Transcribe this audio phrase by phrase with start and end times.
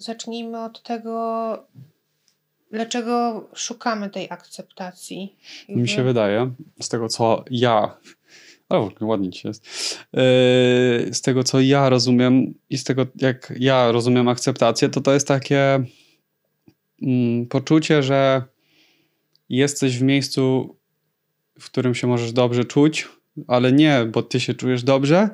[0.00, 1.58] zacznijmy od tego,
[2.72, 5.36] dlaczego szukamy tej akceptacji.
[5.68, 7.96] Mi się wydaje, z tego co ja,
[8.68, 9.66] o, ładnie ci jest,
[10.12, 10.20] yy,
[11.14, 15.28] z tego co ja rozumiem i z tego jak ja rozumiem akceptację, to to jest
[15.28, 15.84] takie
[17.02, 18.42] mm, poczucie, że
[19.48, 20.76] jesteś w miejscu,
[21.60, 23.08] w którym się możesz dobrze czuć,
[23.48, 25.30] ale nie, bo ty się czujesz dobrze,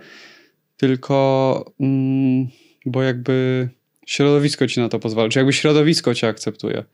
[0.76, 2.48] tylko mm,
[2.86, 3.68] bo jakby
[4.06, 6.84] środowisko ci na to pozwala, czy jakby środowisko cię akceptuje.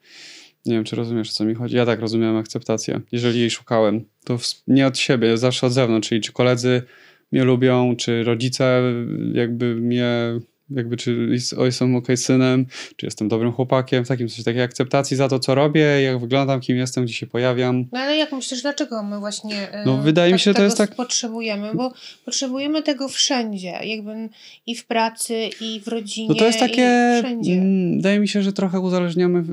[0.67, 1.77] Nie wiem, czy rozumiesz, o co mi chodzi.
[1.77, 3.01] Ja tak rozumiem akceptację.
[3.13, 6.83] Jeżeli jej szukałem, to nie od siebie, zawsze od zewnątrz, czyli czy koledzy
[7.33, 8.83] mnie lubią, czy rodzice
[9.33, 10.11] jakby mnie
[10.77, 15.29] jakby czy jestem ok synem, czy jestem dobrym chłopakiem, w takim coś takiej akceptacji za
[15.29, 17.85] to, co robię, jak wyglądam, kim jestem, gdzie się pojawiam.
[17.93, 20.79] No ale jak myślisz, dlaczego my właśnie no, wydaje tak, mi się, że to jest
[20.79, 20.95] tak...
[20.95, 21.75] potrzebujemy?
[21.75, 21.93] Bo
[22.25, 24.29] potrzebujemy tego wszędzie, jakby
[24.67, 27.53] i w pracy, i w rodzinie, no to jest takie, wszędzie.
[27.53, 29.45] Mm, wydaje mi się, że trochę uzależniamy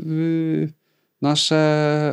[1.21, 1.55] nasze...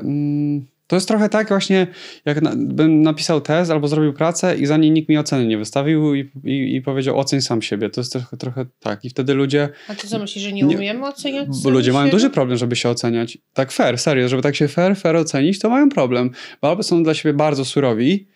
[0.02, 1.86] Mm, to jest trochę tak właśnie,
[2.24, 5.58] jak na, bym napisał test albo zrobił pracę i za niej nikt mi oceny nie
[5.58, 7.90] wystawił i, i, i powiedział oceń sam siebie.
[7.90, 9.04] To jest trochę, trochę tak.
[9.04, 9.68] I wtedy ludzie...
[9.88, 12.76] A ty co myślisz, że nie umiemy nie, oceniać Bo ludzie mają duży problem, żeby
[12.76, 13.38] się oceniać.
[13.52, 14.28] Tak fair, serio.
[14.28, 16.30] Żeby tak się fair, fair ocenić, to mają problem.
[16.62, 18.26] Bo albo są dla siebie bardzo surowi,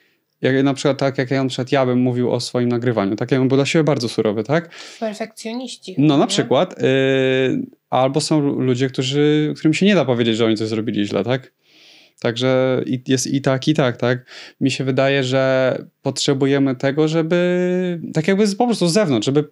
[0.41, 3.31] jak na przykład tak, jak ja na przykład ja bym mówił o swoim nagrywaniu, tak,
[3.31, 4.71] ja bym był dla siebie bardzo surowy, tak?
[5.01, 5.95] Perfekcjoniści.
[5.99, 6.29] No na nie?
[6.29, 6.83] przykład.
[6.83, 11.25] Yy, albo są ludzie, którzy, którym się nie da powiedzieć, że oni coś zrobili źle,
[11.25, 11.53] tak?
[12.21, 14.27] Także jest i tak, i tak, tak.
[14.61, 19.45] Mi się wydaje, że potrzebujemy tego, żeby tak jakby po prostu z zewnątrz, żeby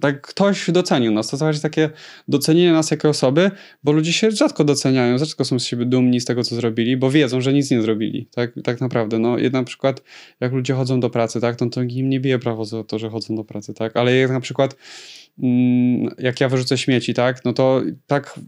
[0.00, 1.30] tak ktoś docenił nas.
[1.30, 1.90] To jest takie
[2.28, 3.50] docenienie nas jako osoby,
[3.82, 7.10] bo ludzie się rzadko doceniają, rzadko są z siebie dumni z tego, co zrobili, bo
[7.10, 8.28] wiedzą, że nic nie zrobili.
[8.34, 9.18] Tak, tak naprawdę.
[9.18, 10.02] No, na przykład,
[10.40, 13.10] jak ludzie chodzą do pracy, tak, to, to im nie bije prawo za to, że
[13.10, 13.96] chodzą do pracy, tak.
[13.96, 14.76] Ale jak na przykład
[15.42, 18.40] mm, jak ja wyrzucę śmieci, tak, no to tak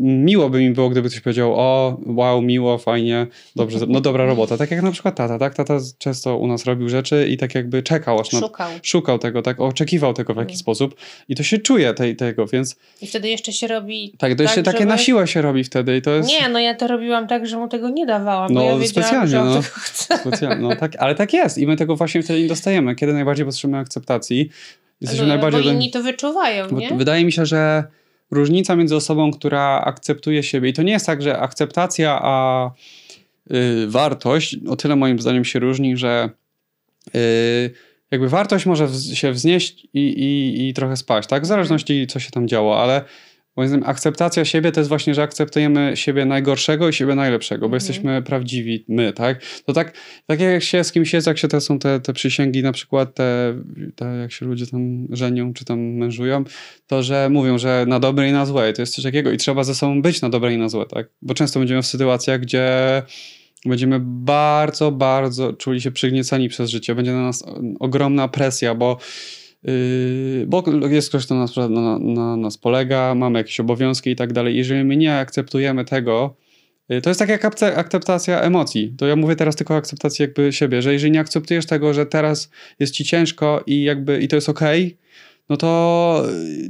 [0.00, 4.56] miło by mi było, gdyby ktoś powiedział, o, wow, miło, fajnie, dobrze, no dobra robota.
[4.56, 5.54] Tak jak na przykład tata, tak?
[5.54, 8.70] Tata często u nas robił rzeczy i tak jakby czekał, aż na, szukał.
[8.82, 10.60] szukał tego, tak, oczekiwał tego w jakiś mm.
[10.60, 10.94] sposób
[11.28, 12.76] i to się czuje tej, tego, więc...
[13.02, 14.14] I wtedy jeszcze się robi...
[14.18, 14.88] Tak, to jeszcze tak, takie żeby...
[14.88, 16.28] na siłę się robi wtedy i to jest...
[16.28, 19.28] Nie, no ja to robiłam tak, że mu tego nie dawałam, no, bo ja specjalnie,
[19.28, 19.62] że no,
[20.20, 22.94] specjalnie, no, tak, ale tak jest i my tego właśnie wtedy nie dostajemy.
[22.94, 24.50] Kiedy najbardziej potrzebujemy akceptacji,
[25.00, 25.62] jesteśmy no, najbardziej...
[25.62, 26.90] Bo inni to wyczuwają, nie?
[26.96, 27.84] Wydaje mi się, że
[28.30, 30.68] różnica między osobą, która akceptuje siebie.
[30.68, 32.70] I to nie jest tak, że akceptacja a
[33.50, 36.30] y, wartość o tyle moim zdaniem się różni, że
[37.14, 37.70] y,
[38.10, 41.42] jakby wartość może w, się wznieść i, i, i trochę spaść, tak?
[41.42, 43.04] W zależności co się tam działo, ale
[43.56, 47.66] Moim zdaniem akceptacja siebie to jest właśnie, że akceptujemy siebie najgorszego i siebie najlepszego, bo
[47.66, 47.74] mm.
[47.74, 49.42] jesteśmy prawdziwi my, tak?
[49.64, 49.92] To tak,
[50.26, 53.14] tak jak się z kimś jest, jak się te są te, te przysięgi, na przykład
[53.14, 53.54] te,
[53.96, 56.44] te, jak się ludzie tam żenią czy tam mężują,
[56.86, 59.64] to że mówią, że na dobre i na złe, to jest coś takiego i trzeba
[59.64, 61.08] ze sobą być na dobre i na złe, tak?
[61.22, 63.02] Bo często będziemy w sytuacjach, gdzie
[63.66, 67.44] będziemy bardzo, bardzo czuli się przygniecani przez życie, będzie na nas
[67.80, 68.98] ogromna presja, bo
[70.46, 74.32] bo jest ktoś, kto na nas, na, na nas polega, mamy jakieś obowiązki i tak
[74.32, 74.56] dalej.
[74.56, 76.36] Jeżeli my nie akceptujemy tego,
[76.88, 77.44] yy, to jest tak jak
[77.76, 78.94] akceptacja emocji.
[78.98, 82.06] To ja mówię teraz tylko o akceptacji jakby siebie, że jeżeli nie akceptujesz tego, że
[82.06, 85.06] teraz jest ci ciężko i jakby i to jest okej, okay,
[85.48, 86.22] no to,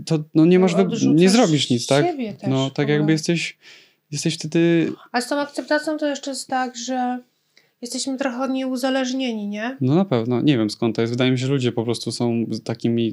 [0.06, 0.74] to no nie masz,
[1.14, 2.04] nie zrobisz nic, tak?
[2.04, 2.16] Też,
[2.48, 3.58] no tak jakby jesteś,
[4.10, 4.92] jesteś wtedy...
[5.12, 7.18] A z tą akceptacją to jeszcze jest tak, że
[7.82, 9.76] jesteśmy trochę od niej uzależnieni, nie?
[9.81, 10.41] No na pewno.
[10.41, 11.12] Nie wiem skąd to jest.
[11.12, 13.12] Wydaje mi się, że ludzie po prostu są takimi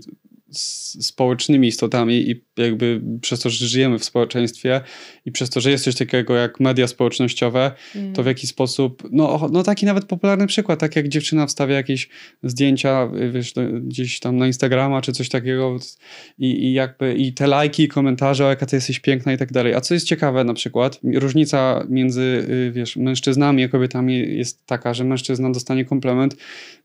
[0.54, 4.82] społecznymi istotami i jakby przez to, że żyjemy w społeczeństwie
[5.26, 8.14] i przez to, że jest coś takiego jak media społecznościowe, mm.
[8.14, 12.10] to w jaki sposób, no, no taki nawet popularny przykład, tak jak dziewczyna wstawia jakieś
[12.44, 15.78] zdjęcia, wiesz, gdzieś tam na Instagrama czy coś takiego
[16.38, 19.52] i, i jakby i te lajki i komentarze, o jaka ty jesteś piękna i tak
[19.52, 19.74] dalej.
[19.74, 24.94] A co jest ciekawe na przykład, różnica między, y, wiesz, mężczyznami a kobietami jest taka,
[24.94, 26.36] że mężczyzna dostanie komplement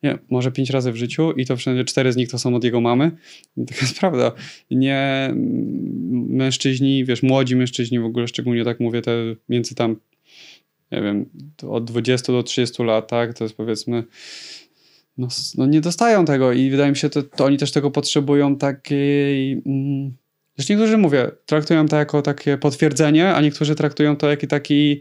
[0.03, 2.65] nie, może pięć razy w życiu i to wszędzie cztery z nich to są od
[2.65, 3.11] jego mamy.
[3.69, 4.33] Taka jest prawda.
[4.71, 5.31] Nie
[6.29, 9.13] mężczyźni, wiesz, młodzi mężczyźni w ogóle, szczególnie tak mówię, te
[9.49, 9.97] między tam,
[10.93, 11.27] nie wiem,
[11.69, 14.05] od 20 do 30 lat, tak, to jest powiedzmy,
[15.19, 18.57] no, no nie dostają tego i wydaje mi się, to, to oni też tego potrzebują
[18.57, 19.53] takiej...
[19.53, 20.13] Mm,
[20.57, 25.01] Zresztą niektórzy, mówię, traktują to jako takie potwierdzenie, a niektórzy traktują to jako taki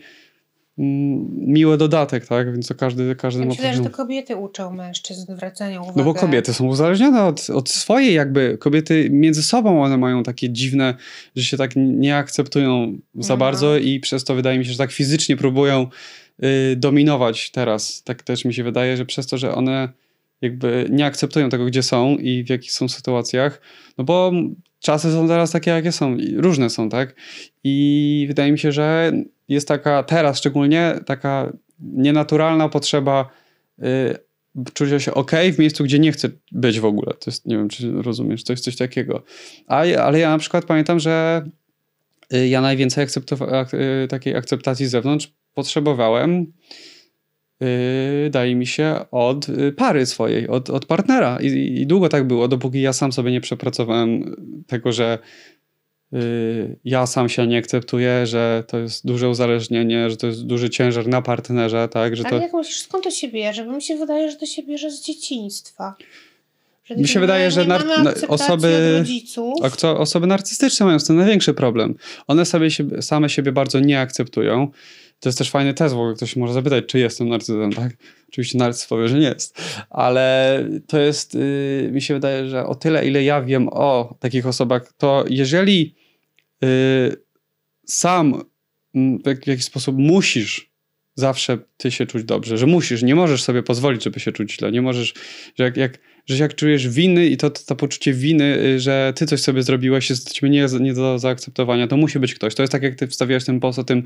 [0.77, 2.51] miły dodatek, tak?
[2.51, 5.97] Więc to każdy, każdy ja ma myślę, że to kobiety uczą mężczyzn zwracania uwagi.
[5.97, 10.49] No bo kobiety są uzależnione od, od swojej jakby, kobiety między sobą one mają takie
[10.49, 10.95] dziwne,
[11.35, 13.39] że się tak nie akceptują za mhm.
[13.39, 15.87] bardzo i przez to wydaje mi się, że tak fizycznie próbują
[16.43, 18.03] y, dominować teraz.
[18.03, 19.89] Tak też mi się wydaje, że przez to, że one
[20.41, 23.61] jakby nie akceptują tego, gdzie są i w jakich są sytuacjach,
[23.97, 24.31] no bo
[24.79, 27.15] czasy są teraz takie, jakie są, różne są, tak?
[27.63, 29.11] I wydaje mi się, że
[29.49, 33.29] jest taka, teraz szczególnie, taka nienaturalna potrzeba
[33.79, 33.83] y,
[34.73, 37.13] czucia się ok w miejscu, gdzie nie chcę być w ogóle.
[37.13, 39.23] To jest, nie wiem, czy rozumiesz, to jest coś takiego.
[39.67, 41.45] A, ale ja na przykład pamiętam, że
[42.33, 46.53] y, ja najwięcej y, takiej akceptacji z zewnątrz potrzebowałem
[47.61, 51.37] Yy, daje mi się, od y, pary swojej, od, od partnera.
[51.41, 51.47] I,
[51.81, 54.35] I, długo tak było, dopóki ja sam sobie nie przepracowałem
[54.67, 55.19] tego, że
[56.85, 61.07] ja sam się nie akceptuję, że to jest duże uzależnienie, że to jest duży ciężar
[61.07, 61.87] na partnerze.
[61.91, 62.43] Tak, że Ale to...
[62.43, 63.65] jak myślisz, skąd to się bierze?
[63.65, 65.95] Bo mi się wydaje, że to się bierze z dzieciństwa.
[66.85, 71.95] Że Mi się wydaje, że nar- akceptacji osoby- osoby narcystyczne mają z tym największy problem.
[72.27, 72.69] One sobie
[73.01, 74.71] same siebie bardzo nie akceptują.
[75.19, 77.93] To jest też fajny test, w ogóle ktoś może zapytać, czy jestem narcyzem, tak?
[78.29, 79.61] Oczywiście narcyz powie, że nie jest.
[79.89, 84.47] Ale to jest, yy, mi się wydaje, że o tyle, ile ja wiem o takich
[84.47, 85.95] osobach, to jeżeli
[86.61, 87.15] yy,
[87.85, 88.43] sam
[89.43, 90.71] w jakiś sposób musisz
[91.17, 94.71] zawsze ty się czuć dobrze, że musisz, nie możesz sobie pozwolić, żeby się czuć źle,
[94.71, 95.13] nie możesz,
[95.55, 99.13] że jak, jak, że jak czujesz winy i to, to, to poczucie winy, y, że
[99.15, 102.55] ty coś sobie zrobiłeś, jest nie, nie do zaakceptowania, to musi być ktoś.
[102.55, 104.03] To jest tak, jak ty wstawiałeś ten post o tym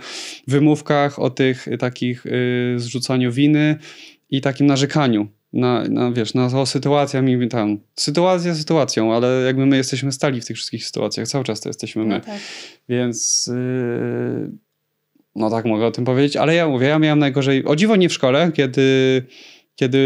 [0.48, 3.75] wymówkach, o tych y, takich y, zrzucaniu winy
[4.30, 5.28] i takim narzekaniu.
[5.54, 7.80] Na, na, wiesz, na o sytuacjami tam.
[7.96, 12.06] Sytuacja sytuacją, ale jakby my jesteśmy stali w tych wszystkich sytuacjach, cały czas to jesteśmy
[12.06, 12.16] my.
[12.16, 12.40] No tak.
[12.90, 14.52] Więc yy,
[15.36, 18.10] no tak mogę o tym powiedzieć, ale ja mówię, ja miałem najgorzej, o dziwo nie
[18.10, 19.24] w szkole, kiedy,
[19.75, 20.00] kiedy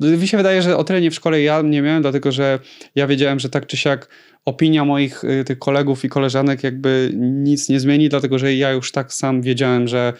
[0.00, 2.58] mi się wydaje, że o tyle nie w szkole ja nie miałem, dlatego że
[2.94, 4.08] ja wiedziałem, że tak czy siak
[4.44, 8.92] opinia moich y, tych kolegów i koleżanek jakby nic nie zmieni, dlatego że ja już
[8.92, 10.12] tak sam wiedziałem, że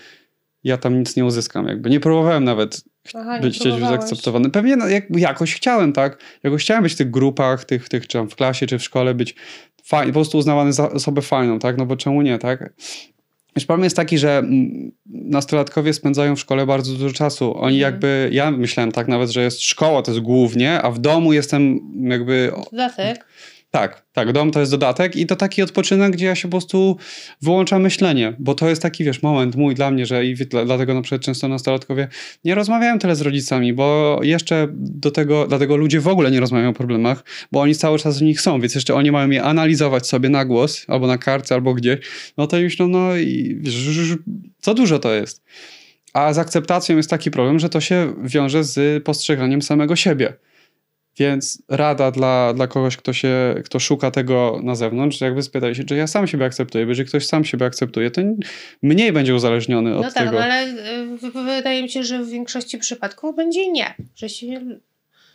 [0.64, 1.68] ja tam nic nie uzyskam.
[1.68, 2.84] Jakby nie próbowałem nawet
[3.14, 4.50] Aha, być gdzieś zaakceptowany.
[4.50, 6.18] Pewnie no, jak, jakoś chciałem, tak?
[6.42, 9.34] Jakoś chciałem być w tych grupach, tych, tych czy w klasie, czy w szkole, być
[9.84, 11.78] fajny, po prostu uznawany za osobę fajną, tak?
[11.78, 12.72] No bo czemu nie, tak?
[13.56, 17.56] Wiesz, problem jest taki, że mm, nastolatkowie spędzają w szkole bardzo dużo czasu.
[17.56, 17.80] Oni Mhm.
[17.80, 21.80] jakby, ja myślałem tak nawet, że jest szkoła, to jest głównie, a w domu jestem
[22.10, 23.26] jakby Dodatek.
[23.72, 26.96] Tak, tak, dom to jest dodatek i to taki odpoczynek, gdzie ja się po prostu
[27.42, 30.94] wyłączam myślenie, bo to jest taki, wiesz, moment mój dla mnie, że i dla- dlatego
[30.94, 32.08] na przykład często nastolatkowie
[32.44, 36.70] nie rozmawiają tyle z rodzicami, bo jeszcze do tego, dlatego ludzie w ogóle nie rozmawiają
[36.70, 40.06] o problemach, bo oni cały czas w nich są, więc jeszcze oni mają je analizować
[40.06, 41.98] sobie na głos, albo na kartce, albo gdzieś,
[42.36, 44.16] no to już no, no i wiesz,
[44.58, 45.44] co dużo to jest.
[46.12, 50.32] A z akceptacją jest taki problem, że to się wiąże z postrzeganiem samego siebie.
[51.18, 55.84] Więc rada dla, dla kogoś, kto, się, kto szuka tego na zewnątrz, jakby spytaj się,
[55.84, 58.22] czy ja sam siebie akceptuję, bo jeżeli ktoś sam siebie akceptuje, to
[58.82, 60.32] mniej będzie uzależniony od No tak, tego.
[60.32, 63.94] no ale y, wydaje mi się, że w większości przypadków będzie nie.
[64.16, 64.46] Że się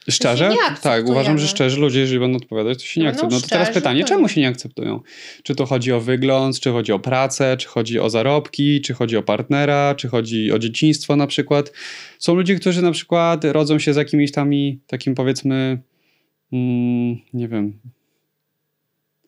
[0.09, 0.51] Szczerze?
[0.81, 3.39] Tak, uważam, że szczerze ludzie, jeżeli będą odpowiadać, to się nie No, no akceptują.
[3.39, 5.00] No to teraz pytanie, to czemu się nie akceptują?
[5.44, 9.18] Czy to chodzi o wygląd, czy chodzi o pracę, czy chodzi o zarobki, czy chodzi
[9.18, 11.71] o partnera, czy chodzi o dzieciństwo na przykład.
[12.19, 14.51] Są ludzie, którzy na przykład rodzą się z jakimiś tam
[14.88, 15.81] takim powiedzmy,
[16.53, 17.80] mm, nie wiem,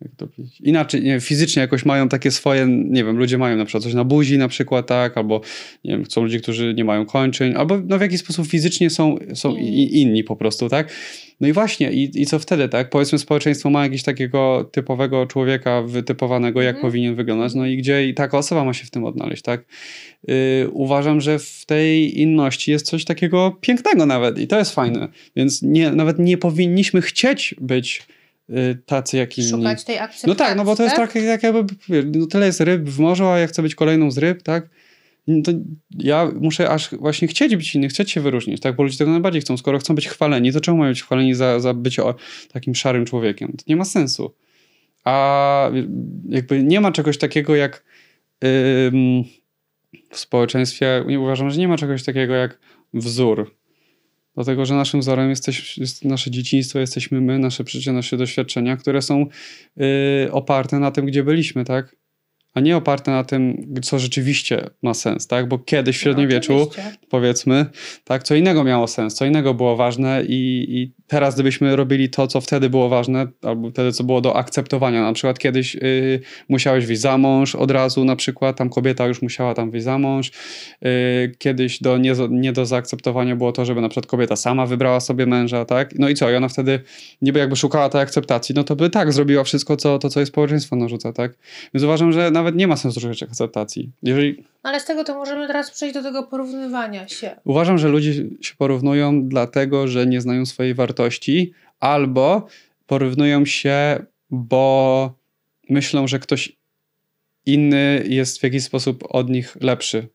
[0.02, 0.62] jak to powiedzieć?
[0.62, 4.04] Inaczej, nie, fizycznie jakoś mają takie swoje, nie wiem, ludzie mają na przykład coś na
[4.04, 5.42] buzi na przykład, tak, albo
[5.84, 9.18] nie wiem, są ludzie, którzy nie mają kończyn, albo no w jakiś sposób fizycznie są,
[9.34, 10.94] są i, inni po prostu, tak.
[11.42, 12.90] No i właśnie, i, i co wtedy, tak?
[12.90, 16.92] Powiedzmy, społeczeństwo ma jakiegoś takiego typowego człowieka wytypowanego, jak Mhm.
[16.92, 19.66] powinien wyglądać, no i gdzie i taka osoba ma się w tym odnaleźć, tak?
[20.28, 20.36] Yy,
[20.72, 25.62] uważam, że w tej inności jest coś takiego pięknego nawet i to jest fajne, więc
[25.62, 28.02] nie, nawet nie powinniśmy chcieć być
[28.86, 29.50] tacy jak inni.
[29.50, 30.30] szukać tej akceptacji.
[30.30, 31.76] No tak, no bo to jest tak, jak jakby,
[32.06, 34.70] no tyle jest ryb w morzu, a ja chcę być kolejną z ryb, tak?
[35.28, 35.54] No
[35.98, 38.76] ja muszę aż właśnie chcieć być inny, chcieć się wyróżnić, tak?
[38.76, 39.58] Bo ludzie tego najbardziej chcą.
[39.58, 42.04] Skoro chcą być chwaleni, to czemu mają być chwaleni za, za bycie
[42.54, 43.54] takim szarym człowiekiem?
[43.58, 44.36] To nie ma sensu.
[45.04, 45.72] A
[46.30, 47.84] jakby nie ma czegoś takiego jak
[48.44, 49.24] ym,
[50.12, 52.60] w społeczeństwie, nie uważam, że nie ma czegoś takiego jak
[52.94, 53.59] wzór.
[54.40, 59.02] Dlatego, że naszym wzorem jesteś, jest nasze dzieciństwo, jesteśmy my, nasze życie, nasze doświadczenia, które
[59.02, 59.26] są
[60.26, 61.96] y, oparte na tym, gdzie byliśmy, tak?
[62.54, 65.48] A nie oparte na tym, co rzeczywiście ma sens, tak?
[65.48, 67.66] Bo kiedyś w średniowieczu, No, powiedzmy,
[68.04, 72.28] tak, co innego miało sens, co innego było ważne i, i teraz gdybyśmy robili to,
[72.28, 76.86] co wtedy było ważne, albo wtedy, co było do akceptowania, na przykład kiedyś y, musiałeś
[76.86, 80.32] wyjść za mąż od razu, na przykład tam kobieta już musiała tam wyjść za mąż,
[80.86, 85.00] y, kiedyś do, nie, nie do zaakceptowania było to, żeby na przykład kobieta sama wybrała
[85.00, 86.80] sobie męża, tak, no i co, i ona wtedy
[87.22, 90.28] niby jakby szukała tej akceptacji, no to by tak zrobiła wszystko, co, to, co jej
[90.28, 91.34] społeczeństwo narzuca, tak,
[91.74, 93.92] więc uważam, że nawet nie ma sensu szukać akceptacji.
[94.04, 97.36] Jeżeli, Ale z tego to możemy teraz przejść do tego porównywania się.
[97.44, 102.48] Uważam, że ludzie się porównują dlatego, że nie znają swojej wartości, albo
[102.88, 105.14] porównują się bo
[105.70, 106.58] myślą, że ktoś
[107.46, 110.08] inny jest w jakiś sposób od nich lepszy.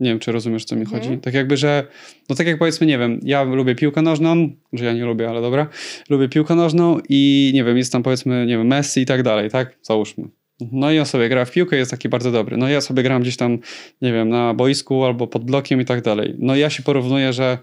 [0.00, 1.02] Nie wiem, czy rozumiesz, co mi Mhm.
[1.02, 1.18] chodzi.
[1.18, 1.86] Tak jakby, że,
[2.28, 5.40] no tak jak powiedzmy, nie wiem, ja lubię piłkę nożną, że ja nie lubię, ale
[5.40, 5.68] dobra,
[6.10, 9.50] lubię piłkę nożną i nie wiem, jest tam powiedzmy, nie wiem, Messi i tak dalej,
[9.50, 9.78] tak?
[9.82, 10.24] Załóżmy.
[10.60, 12.56] No i on sobie gra w piłkę, jest taki bardzo dobry.
[12.56, 13.58] No ja sobie gram gdzieś tam,
[14.02, 16.34] nie wiem, na boisku albo pod blokiem i tak dalej.
[16.38, 17.58] No ja się porównuję, że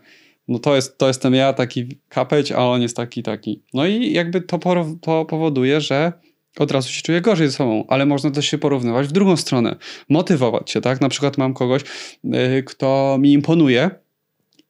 [0.48, 3.64] no to, jest, to jestem ja, taki kapeć, a on jest taki, taki.
[3.74, 4.60] No i jakby to,
[5.02, 6.14] to powoduje, że
[6.60, 9.76] od razu się czuję gorzej ze sobą, ale można też się porównywać w drugą stronę,
[10.10, 11.02] motywować się, tak?
[11.02, 11.82] Na przykład mam kogoś,
[12.24, 13.90] yy, kto mi imponuje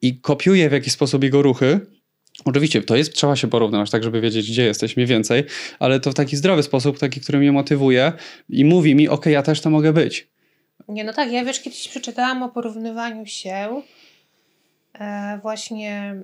[0.01, 1.79] i kopiuję w jakiś sposób jego ruchy.
[2.45, 5.43] Oczywiście to jest, trzeba się porównywać, tak, żeby wiedzieć, gdzie jesteś mniej więcej,
[5.79, 8.13] ale to w taki zdrowy sposób, taki, który mnie motywuje
[8.49, 10.27] i mówi mi, ok, ja też to mogę być.
[10.87, 13.81] Nie, no tak, ja wiesz, kiedyś przeczytałam o porównywaniu się.
[14.99, 16.15] E, właśnie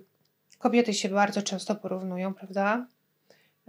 [0.57, 2.87] kobiety się bardzo często porównują, prawda?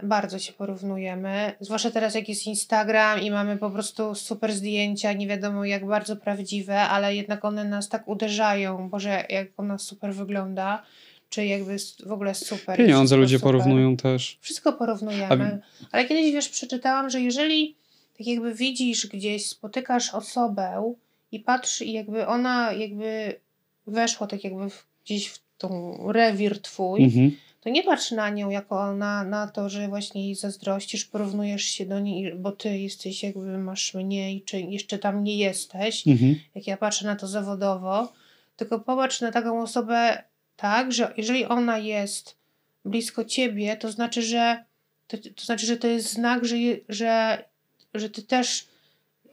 [0.03, 1.53] Bardzo się porównujemy.
[1.59, 6.15] Zwłaszcza teraz, jak jest Instagram i mamy po prostu super zdjęcia, nie wiadomo jak bardzo
[6.15, 8.89] prawdziwe, ale jednak one nas tak uderzają.
[8.89, 10.83] Boże, jak ona super wygląda,
[11.31, 12.77] czy jakby w ogóle super.
[12.77, 13.51] Pieniądze ludzie super.
[13.51, 14.37] porównują też.
[14.41, 15.61] Wszystko porównujemy.
[15.91, 17.75] Ale kiedyś wiesz, przeczytałam, że jeżeli
[18.17, 20.93] tak jakby widzisz gdzieś, spotykasz osobę
[21.31, 23.35] i patrz, i jakby ona jakby
[23.87, 27.31] weszła tak jakby w, gdzieś w tą rewir twój, Mhm.
[27.61, 31.85] to nie patrz na nią jako na, na to, że właśnie jej zazdrościsz, porównujesz się
[31.85, 36.35] do niej, bo ty jesteś jakby masz mniej, czy jeszcze tam nie jesteś, Mhm.
[36.55, 38.13] jak ja patrzę na to zawodowo,
[38.55, 40.23] tylko popatrz na taką osobę
[40.61, 42.37] tak, że jeżeli ona jest
[42.85, 44.63] blisko ciebie, to znaczy, że
[45.07, 46.55] to, to znaczy, że to jest znak, że,
[46.89, 47.43] że,
[47.93, 48.67] że ty też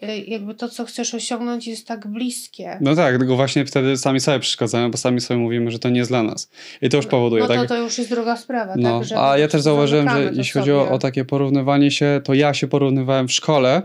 [0.02, 2.78] y, jakby to, co chcesz osiągnąć jest tak bliskie.
[2.80, 5.98] No tak, tylko właśnie wtedy sami sobie przeszkadzamy, bo sami sobie mówimy, że to nie
[5.98, 6.50] jest dla nas.
[6.82, 7.68] I to już powoduje, no to, tak?
[7.68, 9.18] to już jest druga sprawa, No, tak?
[9.18, 12.68] A ja też zauważyłem, że jeśli chodzi o, o takie porównywanie się, to ja się
[12.68, 13.82] porównywałem w szkole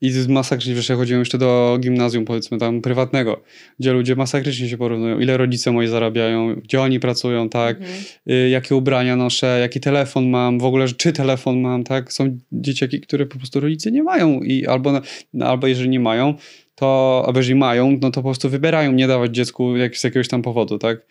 [0.00, 3.42] i z masakrycznie, wiesz, ja chodziłem jeszcze do gimnazjum, powiedzmy tam prywatnego,
[3.80, 7.98] gdzie ludzie masakrycznie się porównują, ile rodzice moi zarabiają, gdzie oni pracują, tak, Mhm.
[8.30, 13.00] y, jakie ubrania noszę, jaki telefon mam, w ogóle, czy telefon mam, tak, są dzieciaki,
[13.00, 14.92] które po prostu rodzice nie mają i albo,
[15.32, 16.34] no, albo jeżeli nie mają,
[16.74, 20.28] to, albo jeżeli mają, no to po prostu wybierają nie dawać dziecku jak, z jakiegoś
[20.28, 21.06] tam powodu, tak.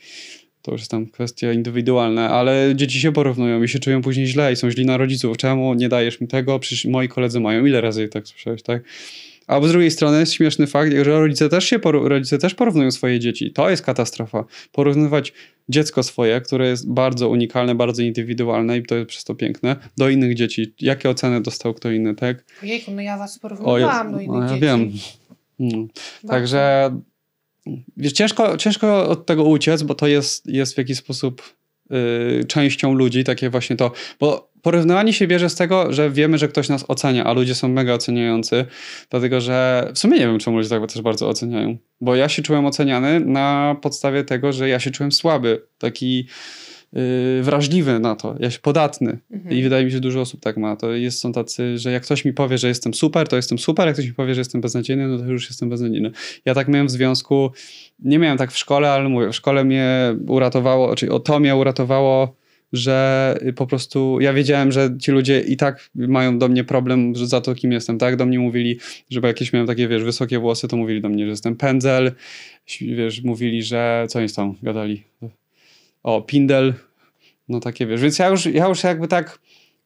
[0.67, 4.53] To już jest tam kwestia indywidualna, ale dzieci się porównują i się czują później źle
[4.53, 5.37] i są źli na rodziców.
[5.37, 6.59] Czemu nie dajesz mi tego?
[6.59, 7.65] Przecież moi koledzy mają.
[7.65, 8.83] Ile razy tak słyszałeś, tak?
[9.47, 13.19] A z drugiej strony jest śmieszny fakt, że rodzice też się rodzice też porównują swoje
[13.19, 13.51] dzieci.
[13.51, 14.45] To jest katastrofa.
[14.71, 15.33] Porównywać
[15.69, 20.09] dziecko swoje, które jest bardzo unikalne, bardzo indywidualne i to jest przez to piękne, do
[20.09, 20.73] innych dzieci.
[20.81, 22.43] Jakie oceny dostał kto inny, tak?
[22.63, 24.61] Ojejku, no ja was O, ja, porównywałam do innych no, ja dzieci.
[24.61, 24.91] wiem.
[25.59, 25.87] No.
[26.27, 26.91] Także
[27.97, 31.55] wiesz, ciężko, ciężko od tego uciec, bo to jest, jest w jakiś sposób
[31.91, 36.47] y, częścią ludzi, takie właśnie to, bo porównywanie się bierze z tego, że wiemy, że
[36.47, 38.65] ktoś nas ocenia, a ludzie są mega oceniający,
[39.09, 42.41] dlatego że w sumie nie wiem, czemu ludzie tak też bardzo oceniają, bo ja się
[42.41, 46.27] czułem oceniany na podstawie tego, że ja się czułem słaby, taki
[47.41, 49.17] wrażliwy na to, ja się podatny.
[49.31, 49.55] Mhm.
[49.57, 50.75] I wydaje mi się, że dużo osób tak ma.
[50.75, 53.87] To jest, są tacy, że jak ktoś mi powie, że jestem super, to jestem super,
[53.87, 56.11] jak ktoś mi powie, że jestem beznadziejny, no to już jestem beznadziejny.
[56.45, 57.51] Ja tak miałem w związku,
[57.99, 61.55] nie miałem tak w szkole, ale mówię, w szkole mnie uratowało, czyli o to mnie
[61.55, 62.35] uratowało,
[62.73, 67.27] że po prostu ja wiedziałem, że ci ludzie i tak mają do mnie problem że
[67.27, 68.15] za to, kim jestem, tak?
[68.15, 68.79] Do mnie mówili,
[69.09, 72.11] że bo jakieś miałem takie, wiesz, wysokie włosy, to mówili do mnie, że jestem pędzel,
[72.81, 75.03] wiesz, mówili, że co oni tam gadali?
[76.07, 76.73] O, pindel,
[77.49, 78.01] no takie wiesz.
[78.01, 79.39] Więc ja już, ja już jakby tak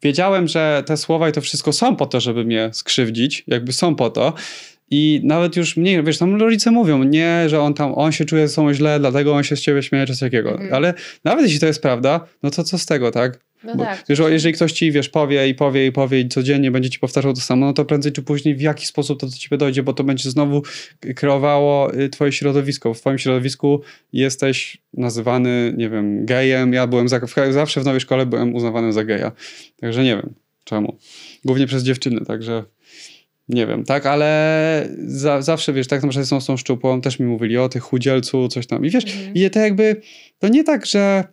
[0.04, 3.96] wiedziałem, że te słowa i to wszystko są po to, żeby mnie skrzywdzić, jakby są
[3.96, 4.34] po to.
[4.92, 8.48] I nawet już mniej, wiesz, tam rodzice mówią, nie, że on tam, on się czuje
[8.48, 10.52] ze sobą źle, dlatego on się z ciebie śmieje, czy coś takiego.
[10.52, 10.74] Mhm.
[10.74, 13.40] Ale nawet jeśli to jest prawda, no to co z tego, tak?
[13.64, 14.04] No Bo, tak.
[14.10, 17.34] wiesz, jeżeli ktoś ci, wiesz, powie i powie i powie i codziennie będzie ci powtarzał
[17.34, 19.94] to samo, no to prędzej czy później w jaki sposób to do ciebie dojdzie, bo
[19.94, 20.62] to będzie znowu
[21.16, 22.94] kreowało y, twoje środowisko.
[22.94, 23.82] W twoim środowisku
[24.14, 26.74] jesteś nazywany, nie wiem, gejem.
[26.74, 27.20] Ja byłem, za,
[27.52, 29.32] zawsze w nowej szkole byłem uznawany za geja.
[29.80, 30.98] Także nie wiem czemu.
[31.46, 32.64] Głównie przez dziewczyny, także
[33.50, 37.26] nie wiem, tak, ale za, zawsze, wiesz, tak na przykład z tą szczupłą też mi
[37.26, 38.86] mówili o tych chudzielcu, coś tam.
[38.86, 39.34] I wiesz, Mhm.
[39.36, 40.02] i to jakby,
[40.40, 41.24] to nie tak, że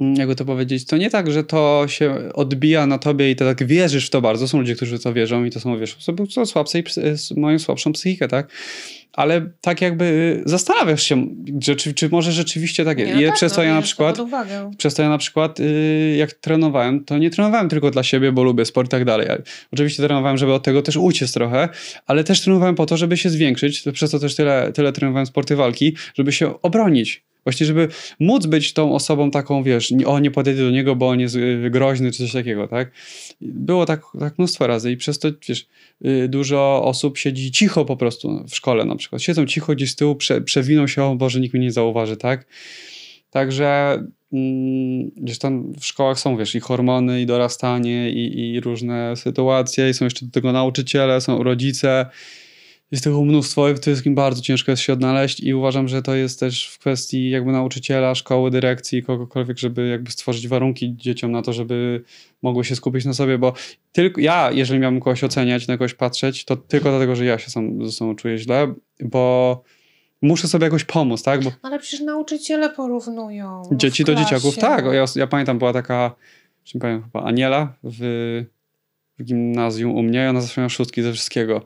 [0.00, 3.66] jakby to powiedzieć, to nie tak, że to się odbija na tobie i to tak
[3.66, 4.48] wierzysz w to bardzo.
[4.48, 6.82] Są ludzie, którzy w to wierzą i to są, wiesz, osoby, są słabsze
[7.36, 8.52] mają słabszą psychikę, tak?
[9.12, 11.26] Ale tak jakby zastanawiasz się,
[11.76, 13.08] czy, czy może rzeczywiście tak jest.
[13.08, 14.18] Nie, no I tak, przez no, to ja na przykład
[14.78, 15.58] przez to ja na przykład,
[16.16, 19.28] jak trenowałem, to nie trenowałem tylko dla siebie, bo lubię sport i tak dalej.
[19.28, 19.42] Ale
[19.72, 21.68] Oczywiście trenowałem, żeby od tego też uciec trochę,
[22.06, 23.84] ale też trenowałem po to, żeby się zwiększyć.
[23.92, 27.29] Przez to też tyle, tyle trenowałem sporty walki, żeby się obronić.
[27.44, 27.88] Właśnie, żeby
[28.20, 31.70] móc być tą osobą taką, wiesz, o, nie podejdę do niego, bo on jest y,
[31.70, 32.90] groźny, czy coś takiego, tak?
[33.40, 35.66] Było tak, tak mnóstwo razy i przez to, wiesz,
[36.04, 39.22] y, dużo osób siedzi cicho po prostu w szkole na przykład.
[39.22, 42.46] Siedzą cicho gdzieś z tyłu, prze, przewiną się, o Boże, nikt mnie nie zauważy, tak?
[43.30, 43.98] Także
[44.32, 49.90] mm, gdzieś tam w szkołach są, wiesz, i hormony, i dorastanie, i, i różne sytuacje,
[49.90, 52.06] i są jeszcze do tego nauczyciele, są rodzice,
[52.90, 56.02] jest tego mnóstwo i w tym wszystkim bardzo ciężko jest się odnaleźć i uważam, że
[56.02, 61.32] to jest też w kwestii jakby nauczyciela, szkoły, dyrekcji, kogokolwiek, żeby jakby stworzyć warunki dzieciom
[61.32, 62.02] na to, żeby
[62.42, 63.52] mogły się skupić na sobie, bo
[63.92, 67.50] tylko ja, jeżeli miałbym kogoś oceniać, na kogoś patrzeć, to tylko dlatego, że ja się
[67.50, 69.62] sam ze sobą czuję źle, bo
[70.22, 71.44] muszę sobie jakoś pomóc, tak?
[71.44, 73.62] Bo Ale przecież nauczyciele porównują.
[73.72, 74.84] dzieci do dzieciaków, tak.
[74.84, 76.14] Ja, ja pamiętam, była taka,
[76.74, 78.00] nie pamiętam, chyba Aniela w,
[79.18, 81.62] w gimnazjum u mnie i ona zawsze miała szóstki ze wszystkiego.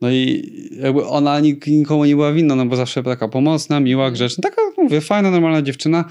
[0.00, 0.50] No i
[0.82, 4.62] jakby ona nik- nikomu nie była winna, no bo zawsze taka pomocna, miła, grzeczna, taka,
[4.78, 6.04] mówię, fajna, normalna dziewczyna.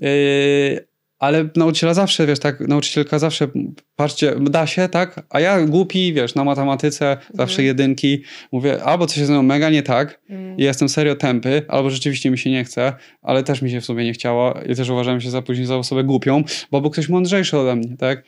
[0.00, 0.89] Yy,
[1.20, 3.48] ale nauczyciela zawsze, wiesz, tak, nauczycielka zawsze,
[3.96, 5.26] patrzcie, da się, tak?
[5.30, 7.66] A ja głupi, wiesz, na matematyce, zawsze Mhm.
[7.66, 8.22] jedynki,
[8.52, 10.58] mówię, albo coś jest mega nie tak, Mm.
[10.58, 13.84] i jestem serio tępy, albo rzeczywiście mi się nie chce, ale też mi się w
[13.84, 17.08] sumie nie chciało i też uważałem się za później za osobę głupią, bo był ktoś
[17.08, 18.24] mądrzejszy ode mnie, tak?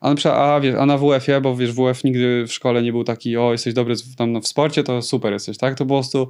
[0.00, 2.92] A na, przykład, a, wiesz, a na WF-ie, bo wiesz, WF nigdy w szkole nie
[2.92, 5.74] był taki, o, jesteś dobry w- tam no, w sporcie, to super jesteś, tak?
[5.78, 6.28] To po prostu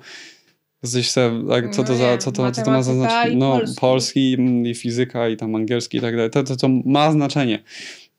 [0.82, 3.36] jesteś se, tak, co to za, co to, co to ma znaczenie?
[3.36, 3.80] No, polski.
[3.80, 7.62] polski mm, i fizyka i tam angielski i tak dalej, to, to, to ma znaczenie.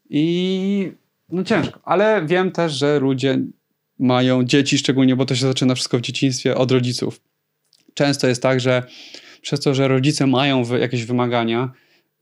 [0.09, 0.91] I
[1.29, 3.39] no ciężko, ale wiem też, że ludzie
[3.99, 7.21] mają dzieci szczególnie, bo to się zaczyna wszystko w dzieciństwie od rodziców.
[7.93, 8.83] Często jest tak, że
[9.41, 11.71] przez to, że rodzice mają jakieś wymagania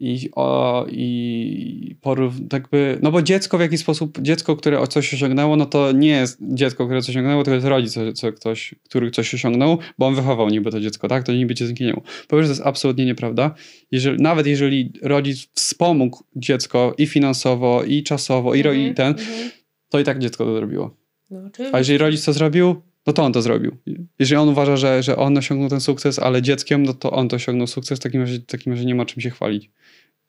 [0.02, 5.14] i, o, i porów, tak by, no bo dziecko w jakiś sposób, dziecko, które coś
[5.14, 8.76] osiągnęło, no to nie jest dziecko, które coś osiągnęło, to jest rodzic, co, co ktoś,
[8.84, 11.24] który coś osiągnął, bo on wychował niby to dziecko, tak?
[11.24, 12.04] To niby dziecko nie było.
[12.28, 13.56] Powiem, że to jest absolutnie nieprawda.
[13.92, 19.08] Jeżeli, nawet jeżeli rodzic wspomógł dziecko i finansowo, i czasowo, i, ro, i Mhm, ten,
[19.08, 19.52] mhm.
[19.90, 20.98] to i tak dziecko to zrobiło.
[21.32, 21.50] No.
[21.72, 23.78] A jeżeli rodzic to zrobił, no to on to zrobił.
[24.20, 27.36] Jeżeli on uważa, że, że on osiągnął ten sukces, ale dzieckiem, no to on to
[27.36, 29.70] osiągnął sukces, w takim razie, w takim razie nie ma czym się chwalić.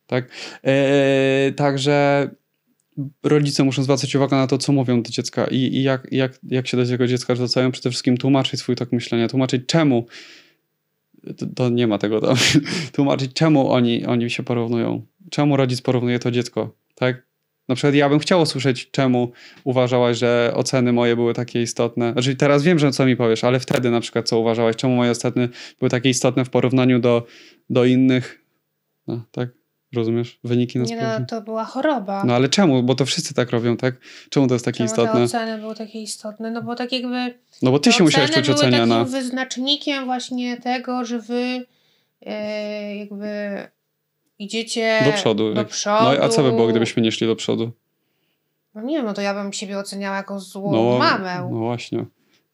[0.07, 0.31] Tak?
[0.63, 2.29] Eee, także
[3.23, 6.67] rodzice muszą zwracać uwagę na to, co mówią do dziecka i, i jak, jak, jak
[6.69, 7.73] się do tego dziecka zwracają.
[7.73, 10.07] Przede wszystkim tłumaczyć swój tok myślenia, tłumaczyć czemu.
[11.37, 12.37] To, to nie ma tego tam.
[12.93, 15.07] tłumaczyć, czemu oni, oni się porównują.
[15.31, 17.32] Czemu rodzic porównuje to dziecko, tak?
[17.73, 19.33] Na przykład ja bym chciał usłyszeć, czemu
[19.65, 22.13] uważałaś, że oceny moje były takie istotne.
[22.13, 25.11] Znaczy teraz wiem, że co mi powiesz, ale wtedy na przykład co uważałaś, czemu moje
[25.11, 27.27] oceny były takie istotne w porównaniu do,
[27.71, 28.45] do innych.
[29.07, 29.49] No, tak?
[29.95, 30.41] Rozumiesz?
[30.45, 32.25] Wyniki na Nie no, to była choroba.
[32.27, 32.83] No ale czemu?
[32.83, 33.95] Bo to wszyscy tak robią, tak?
[34.31, 35.13] Czemu to jest takie Czemu istotne?
[35.13, 36.51] te oceny były takie istotne?
[36.51, 38.99] No bo tak jakby No bo ty się musiałeś oceny czuć były oceniana.
[38.99, 41.67] takim wyznacznikiem właśnie tego, że wy
[42.27, 43.27] e, jakby
[44.43, 45.55] idziecie Do przodu.
[45.55, 46.05] do przodu.
[46.05, 47.73] No a co by było, gdybyśmy nie szli do przodu?
[48.75, 51.49] No nie wiem, no to ja bym siebie oceniała jako złą No, mamę.
[51.51, 52.05] no właśnie.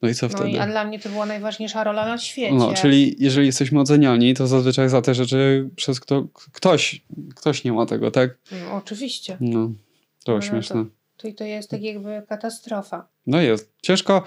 [0.03, 0.51] No i co No wtedy?
[0.51, 2.55] i, a dla mnie to była najważniejsza rola na świecie.
[2.55, 7.03] No, czyli jeżeli jesteśmy oceniani, to zazwyczaj za te rzeczy przez kto, ktoś,
[7.37, 8.31] ktoś nie ma tego, tak?
[8.53, 9.37] No, oczywiście.
[9.41, 9.71] No,
[10.25, 10.85] to No, śmieszne.
[11.17, 13.09] To, to jest tak jakby katastrofa.
[13.27, 13.73] No jest.
[13.83, 14.23] Ciężko,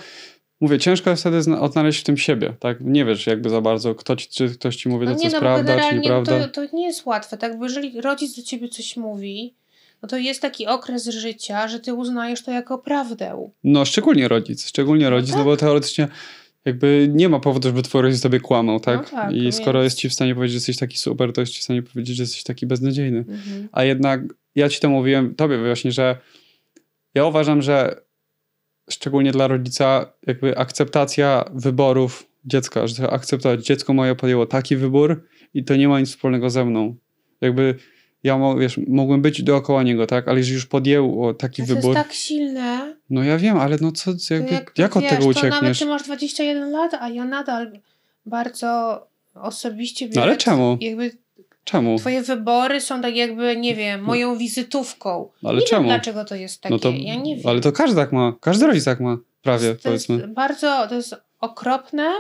[0.62, 2.78] mówię, ciężko jest wtedy odnaleźć w tym siebie, tak?
[2.82, 5.26] Nie wiesz jakby za bardzo, kto ci, czy ktoś ci mówi, No to co nie,
[5.26, 6.48] jest no prawda, czy generalnie nieprawda.
[6.48, 7.58] to, to nie jest łatwe, tak?
[7.58, 9.54] Bo jeżeli rodzic do ciebie coś mówi,
[10.02, 13.50] no to jest taki okres życia, że ty uznajesz to jako prawdę.
[13.64, 15.46] No, szczególnie rodzic, szczególnie rodzic, no tak.
[15.46, 16.08] bo teoretycznie
[16.66, 19.12] jakby nie ma powodu, żeby twój rodzic tobie kłamał, tak?
[19.12, 21.42] No tak, I więc- skoro jest ci w stanie powiedzieć, że jesteś taki super, to
[21.42, 23.18] jest ci w stanie powiedzieć, że jesteś taki beznadziejny.
[23.20, 23.70] Mhm.
[23.72, 24.22] A jednak
[24.56, 26.18] ja ci to mówiłem, tobie właśnie, że
[27.16, 28.02] ja uważam, że
[28.94, 35.24] szczególnie dla rodzica, jakby akceptacja wyborów dziecka, że akceptować, dziecko moje podjęło taki wybór
[35.54, 36.96] i to nie ma nic wspólnego ze mną.
[37.42, 37.76] Jakby
[38.24, 40.28] ja wiesz, mogłem być dookoła niego, tak?
[40.28, 42.96] Ale jeżeli już podjęło taki To jest wybór, tak silne.
[43.10, 45.38] no ja wiem, ale no co, To jakby, jak, jak, od wiesz, tego To nawet
[45.54, 45.80] uciekniesz?
[45.80, 47.72] ty masz 21 lat, a ja nadal
[48.26, 49.02] bardzo
[49.36, 50.78] osobiście No ale biorę- czemu?
[50.82, 51.12] Jakby
[51.72, 52.00] Czemu?
[52.00, 55.30] twoje wybory są tak jakby, nie wiem, moją wizytówką.
[55.44, 55.82] No ale nie czemu?
[55.82, 56.76] wiem dlaczego to jest takie.
[56.76, 57.48] No to, ja nie wiem.
[57.48, 60.28] ale to każdy tak ma, każdy rodzic tak ma, prawie to jest powiedzmy.
[60.28, 62.12] bardzo, to jest okropne,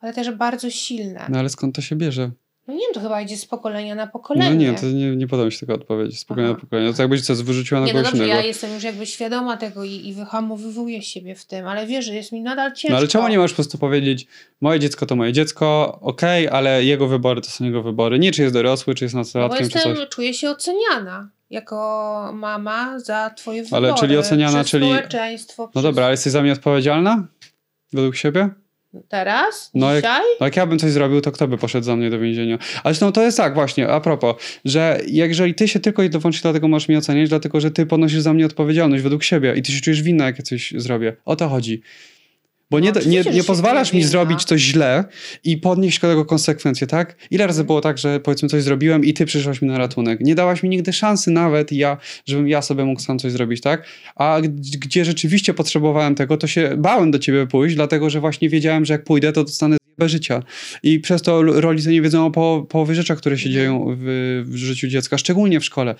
[0.00, 1.26] ale też bardzo silne.
[1.28, 2.30] No ale skąd to się bierze?
[2.72, 4.50] No nie wiem, to chyba idzie z pokolenia na pokolenie.
[4.50, 6.16] No nie, to nie, nie podam się tego odpowiedzi.
[6.16, 6.58] Spokojnie Aha.
[6.58, 6.88] na pokolenie.
[6.88, 8.34] To tak jakbyś coś wyrzuciła na Nie, no dobrze, innego.
[8.40, 12.14] ja jestem już jakby świadoma tego i, i wyhamowywuję siebie w tym, ale wiesz, że
[12.14, 12.92] jest mi nadal ciężko.
[12.92, 14.26] No ale czemu nie możesz po prostu powiedzieć,
[14.60, 18.18] moje dziecko to moje dziecko, okej, ale jego wybory to są jego wybory.
[18.18, 20.08] Nie czy jest dorosły, czy jest No bo nastolatkiem, czy jestem, coś.
[20.08, 23.86] czuję się oceniana jako mama za twoje wybory.
[23.86, 25.62] Ale czyli oceniana, przez czyli- społeczeństwo.
[25.62, 25.82] No przez...
[25.82, 27.26] dobra, ale jesteś za mnie odpowiedzialna?
[27.92, 28.48] Według siebie?
[29.08, 29.70] Teraz?
[29.74, 30.22] No jak- Dzisiaj?
[30.40, 32.58] No jak ja bym coś zrobił, to kto by poszedł za mnie do więzienia?
[32.84, 36.42] Ale zresztą to jest tak właśnie, a propos, że jeżeli ty się tylko i wyłącznie
[36.42, 39.72] dlatego możesz mnie oceniać, dlatego że ty ponosisz za mnie odpowiedzialność według siebie i ty
[39.72, 41.16] się czujesz winna, jak ja coś zrobię.
[41.24, 41.82] O to chodzi.
[42.72, 44.10] Bo No nie, nie, że nie się pozwalasz mi winna.
[44.10, 45.04] zrobić coś źle
[45.44, 47.16] i podnieść tego konsekwencje, tak?
[47.30, 50.20] Ile razy było tak, że powiedzmy coś zrobiłem i ty przyszłaś mi na ratunek.
[50.20, 53.86] Nie dałaś mi nigdy szansy nawet ja, żebym ja sobie mógł sam coś zrobić, tak?
[54.16, 54.40] A
[54.78, 58.94] gdzie rzeczywiście potrzebowałem tego, to się bałem do ciebie pójść, dlatego że właśnie wiedziałem, że
[58.94, 60.42] jak pójdę, to dostanę zjebę życia.
[60.82, 64.04] I przez to rodzice nie wiedzą o po, połowie rzeczach, które się dzieją w,
[64.46, 65.94] w życiu dziecka, szczególnie w szkole.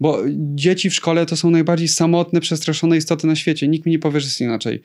[0.00, 0.18] Bo
[0.54, 3.68] dzieci w szkole to są najbardziej samotne, przestraszone istoty na świecie.
[3.68, 4.82] Nikt mi nie powie, że jest inaczej.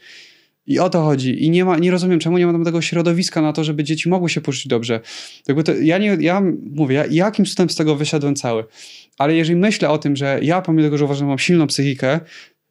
[0.70, 1.46] I o to chodzi.
[1.46, 4.10] I nie, ma, nie rozumiem, czemu nie ma tam tego środowiska na to, żeby dzieci
[4.10, 5.00] mogły się poczuć dobrze.
[5.48, 8.64] Jakby to, ja, nie, ja mówię, ja, jakim cudem z tego wyszedłem cały.
[9.18, 12.20] Ale jeżeli myślę o tym, że ja pomimo tego, że uważam, że mam silną psychikę,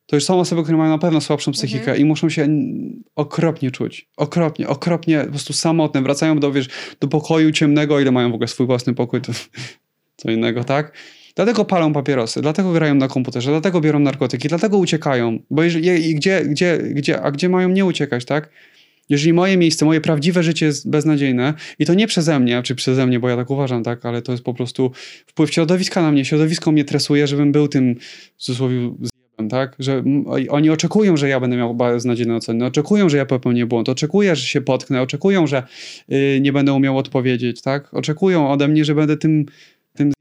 [0.06, 1.98] to już są osoby, które mają na pewno słabszą psychikę Mhm.
[1.98, 2.48] i muszą się
[3.16, 4.08] okropnie czuć.
[4.16, 6.02] Okropnie, okropnie po prostu samotne.
[6.02, 6.68] Wracają do, wiesz,
[7.00, 9.32] do pokoju ciemnego, ile mają w ogóle swój własny pokój, to
[10.16, 10.92] co innego, tak?
[11.38, 15.38] Dlatego palą papierosy, dlatego grają na komputerze, dlatego biorą narkotyki, dlatego uciekają.
[15.50, 18.50] Bo jeżeli, gdzie, gdzie, gdzie, a gdzie mają nie uciekać, tak?
[19.08, 23.06] Jeżeli moje miejsce, moje prawdziwe życie jest beznadziejne i to nie przeze mnie, czy przeze
[23.06, 24.90] mnie, bo ja tak uważam, tak, ale to jest po prostu
[25.26, 26.24] wpływ środowiska na mnie.
[26.24, 27.94] Środowisko mnie tresuje, żebym był tym,
[28.36, 28.90] w cudzysłowie,
[29.50, 29.76] tak?
[29.78, 30.04] Że
[30.48, 34.46] oni oczekują, że ja będę miał beznadziejne oceny, oczekują, że ja popełnię błąd, oczekują, że
[34.46, 35.62] się potknę, oczekują, że
[36.12, 37.94] y, nie będę umiał odpowiedzieć, tak?
[37.94, 39.46] Oczekują ode mnie, że będę tym,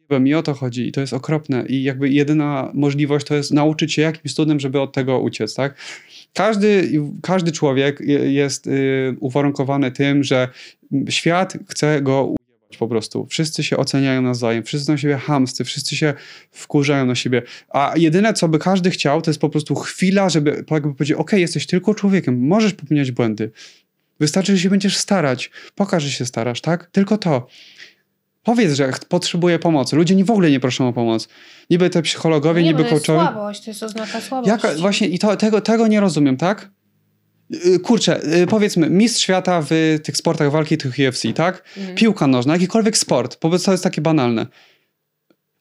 [0.07, 3.35] tym zjebem i o to chodzi i to jest okropne i jakby jedyna możliwość to
[3.35, 5.75] jest nauczyć się jakimś cudem, żeby od tego uciec, tak?
[6.33, 6.91] Każdy,
[7.21, 10.47] każdy człowiek je- jest y, uwarunkowany tym, że
[11.09, 12.35] świat chce go
[12.79, 13.25] po prostu.
[13.29, 16.13] Wszyscy się oceniają nawzajem, wszyscy są na siebie hamsty, wszyscy się
[16.51, 17.41] wkurzają na siebie.
[17.69, 21.41] A jedyne, co by każdy chciał, to jest po prostu chwila, żeby jakby powiedzieć, okej,
[21.41, 23.51] jesteś tylko człowiekiem, możesz popełniać błędy.
[24.19, 25.51] Wystarczy, że się będziesz starać.
[25.75, 26.89] Pokaż, że się starasz, tak?
[26.91, 27.47] Tylko to.
[28.47, 29.95] Powiedz, że potrzebuję pomocy.
[29.95, 31.27] Ludzie nie w ogóle nie proszą o pomoc.
[31.69, 33.33] Niby te psychologowie, nie, niby bo to jest coachowie.
[33.33, 34.49] słabość, to jest oznaka słabości.
[34.49, 36.71] Jaka, właśnie i to, tego, tego nie rozumiem, tak?
[37.49, 41.63] Yy, Kurczę, yy, powiedzmy, mistrz świata w tych sportach walki, tych UFC, tak?
[41.77, 41.95] Mhm.
[41.95, 44.47] Piłka nożna, jakikolwiek sport, powiedz, to jest takie banalne.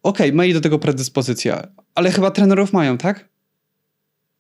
[0.03, 1.57] Okej, mieli do tego predyspozycję,
[1.94, 3.29] ale chyba trenerów mają, tak?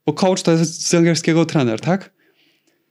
[0.06, 2.15] Bo coach to jest z angielskiego trener, tak?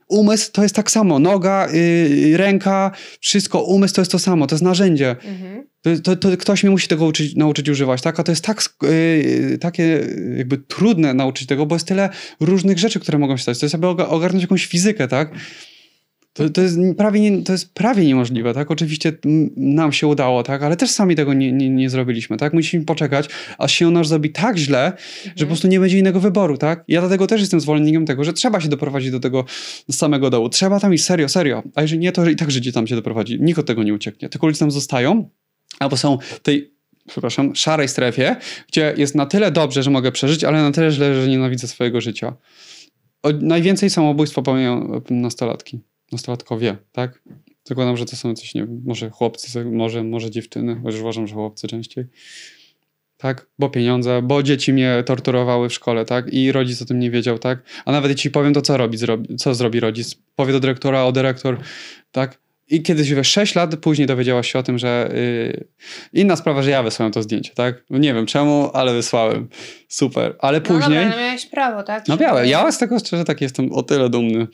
[0.07, 4.55] Umysł to jest tak samo, noga, yy, ręka, wszystko, umysł to jest to samo, to
[4.55, 5.15] jest narzędzie.
[5.23, 5.67] Mhm.
[5.81, 8.19] To, to, to ktoś mnie musi tego uczyć, nauczyć używać, tak?
[8.19, 12.99] A to jest tak yy, takie jakby trudne nauczyć tego, bo jest tyle różnych rzeczy,
[12.99, 13.59] które mogą się stać.
[13.59, 15.31] To jest aby oga- ogarnąć jakąś fizykę, tak?
[16.35, 18.71] To, to, jest prawie nie, to jest prawie niemożliwe, tak?
[18.71, 19.13] Oczywiście
[19.57, 20.63] nam się udało, tak?
[20.63, 22.53] Ale też sami tego nie, nie, nie zrobiliśmy, tak?
[22.53, 24.93] Musimy poczekać, aż się nasz zrobi tak źle,
[25.35, 26.83] że po prostu nie będzie innego wyboru, tak?
[26.87, 29.45] Ja dlatego też jestem zwolennikiem tego, że trzeba się doprowadzić do tego
[29.91, 30.49] samego dołu.
[30.49, 31.63] Trzeba tam iść serio, serio.
[31.75, 33.37] A jeżeli nie, to i tak życie tam się doprowadzi.
[33.41, 34.29] Nikt od tego nie ucieknie.
[34.29, 35.29] Tylko ludzie tam zostają,
[35.79, 36.73] albo są w tej,
[37.07, 38.35] przepraszam, szarej strefie,
[38.67, 42.01] gdzie jest na tyle dobrze, że mogę przeżyć, ale na tyle źle, że nienawidzę swojego
[42.01, 42.35] życia.
[43.23, 45.79] O, najwięcej samobójstw popełniają nastolatki.
[46.11, 47.23] Nastolatkowie, tak?
[47.63, 51.35] Zakładam, że to są coś, nie wiem, może chłopcy, może, może dziewczyny, chociaż uważam, że
[51.35, 52.05] chłopcy częściej.
[53.17, 56.33] Tak, bo pieniądze, bo dzieci mnie torturowały w szkole, tak?
[56.33, 57.63] I rodzic o tym nie wiedział, tak?
[57.85, 58.97] A nawet jeśli powiem, to co robi,
[59.37, 60.15] co zrobi rodzic?
[60.35, 61.57] Powie do dyrektora, o dyrektor,
[62.11, 62.44] tak?
[62.69, 65.67] I kiedyś, wiesz, 6 lat później dowiedziałaś się o tym, że yy,
[66.13, 67.83] inna sprawa, że ja wysłałem to zdjęcie, tak?
[67.89, 69.47] No Nie wiem czemu, ale wysłałem.
[69.87, 70.35] Super.
[70.39, 70.81] Ale No później...
[70.99, 72.07] dobra, no miałeś prawo, tak?
[72.07, 72.45] No miałem.
[72.45, 74.47] Ja z tego szczerze tak jestem o tyle dumny.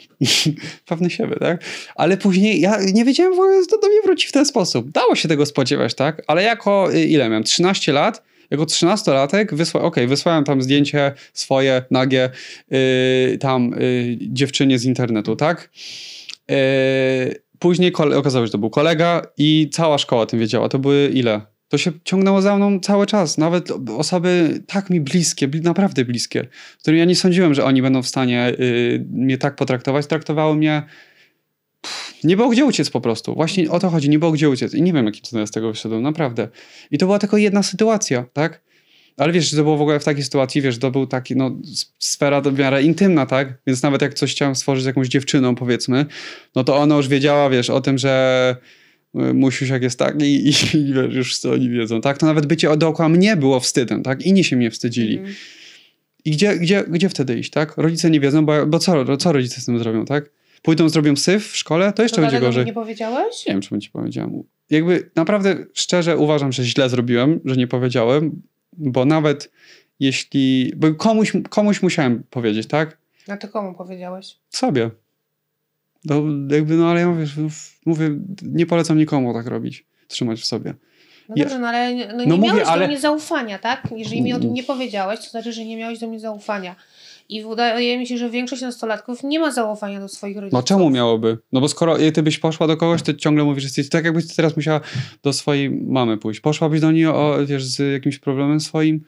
[0.86, 1.63] Pewny siebie, tak?
[1.95, 4.91] Ale później ja nie wiedziałem w ogóle, że to do mnie wróci w ten sposób.
[4.91, 6.21] Dało się tego spodziewać, tak?
[6.28, 7.43] Ale jako, y, ile miałem?
[7.43, 8.24] 13 lat?
[8.52, 12.30] Jako 13-latek wysła, okej, wysłałem tam zdjęcie swoje, nagie,
[12.71, 15.69] yy, tam yy, dziewczynie z internetu, tak?
[16.50, 16.56] Yy,
[17.62, 20.69] później okazało się, że to był kolega i cała szkoła o tym wiedziała.
[20.69, 21.41] To były ile?
[21.67, 23.38] To się ciągnęło za mną cały czas.
[23.38, 26.47] Nawet osoby tak mi bliskie, bli- naprawdę bliskie,
[26.80, 30.84] którym ja nie sądziłem, że oni będą w stanie y, mnie tak potraktować, traktowały mnie.
[31.82, 33.36] Pff, nie było gdzie uciec po prostu.
[33.36, 34.74] Właśnie o to chodzi, nie było gdzie uciec.
[34.74, 36.47] I nie wiem, jakim cudem z tego wyszedłem, naprawdę.
[36.91, 38.62] I to była tylko jedna sytuacja, tak?
[39.17, 41.58] Ale wiesz, że to było w ogóle w takiej sytuacji, wiesz, to był taki, no,
[42.00, 43.58] sfera w miarę intymna, tak?
[43.67, 46.06] Więc nawet jak coś chciałem stworzyć z jakąś dziewczyną, powiedzmy,
[46.56, 48.56] no to ona już wiedziała, wiesz, o tym, że
[49.15, 52.17] y, Musiusiak jest taki i, i wiesz, już co oni wiedzą, tak?
[52.17, 54.26] To nawet bycie dookoła mnie było wstydem, tak?
[54.26, 55.17] Inni się mnie wstydzili.
[55.17, 55.36] Mhm.
[56.26, 57.78] I gdzie, gdzie, gdzie wtedy iść, tak?
[57.78, 60.30] Rodzice nie wiedzą, bo, bo co, co rodzice z tym zrobią, tak?
[60.62, 62.65] Pójdą, zrobią syf w szkole, to jeszcze To będzie gorzej.
[62.65, 63.45] nie powiedziałeś?
[63.47, 64.43] Nie wiem, czy bym ci powiedziałem.
[64.69, 68.41] Jakby naprawdę szczerze uważam, że źle zrobiłem, że nie powiedziałem,
[68.74, 69.52] bo nawet
[70.00, 70.74] jeśli...
[70.76, 72.98] Bo komuś, komuś musiałem powiedzieć, tak?
[73.28, 74.38] No to komu powiedziałeś?
[74.50, 74.90] Sobie.
[76.06, 77.26] No, jakby, no ale ja mówię,
[77.86, 78.10] mówię,
[78.42, 80.74] nie polecam nikomu tak robić, trzymać w sobie.
[81.30, 82.82] No dobrze, no ale no nie no mówię, miałeś ale...
[82.82, 83.88] do mnie zaufania, tak?
[83.96, 86.76] Jeżeli mi o tym nie powiedziałeś, to znaczy, że nie miałeś do mnie zaufania.
[87.32, 90.54] I wydaje mi się, że większość nastolatków nie ma zaufania do swoich rodziców.
[90.54, 91.38] No czemu miałoby?
[91.52, 94.36] No bo skoro ty byś poszła do kogoś, to ciągle mówisz, że jesteś tak jakbyś
[94.36, 94.82] teraz musiała
[95.24, 96.39] do swojej mamy pójść.
[96.39, 99.02] Poszłabyś do niej o, wiesz, z jakimś problemem swoim,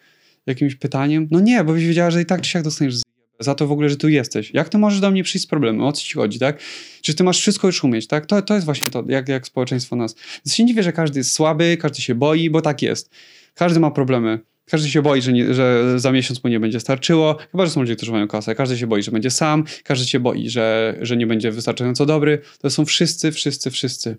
[0.45, 1.27] jakimś pytaniem?
[1.31, 2.95] No nie, bo byś wiedziała, że i tak czy siak dostaniesz
[3.39, 4.53] za to w ogóle, że tu jesteś.
[4.53, 5.81] Jak ty możesz do mnie przyjść z problemem?
[5.81, 6.59] O co ci chodzi, tak?
[7.01, 8.25] Czy ty masz wszystko już umieć, tak?
[8.25, 10.15] To, to jest właśnie to, jak, jak społeczeństwo nas.
[10.45, 13.09] Więc się nie wie, że każdy jest słaby, każdy się boi, bo tak jest.
[13.53, 14.39] Każdy ma problemy.
[14.65, 17.81] Każdy się boi, że, nie, że za miesiąc mu nie będzie starczyło, chyba że są
[17.81, 18.55] ludzie, którzy mają kasę.
[18.55, 22.41] Każdy się boi, że będzie sam, każdy się boi, że, że nie będzie wystarczająco dobry.
[22.59, 24.17] To są wszyscy, wszyscy, wszyscy.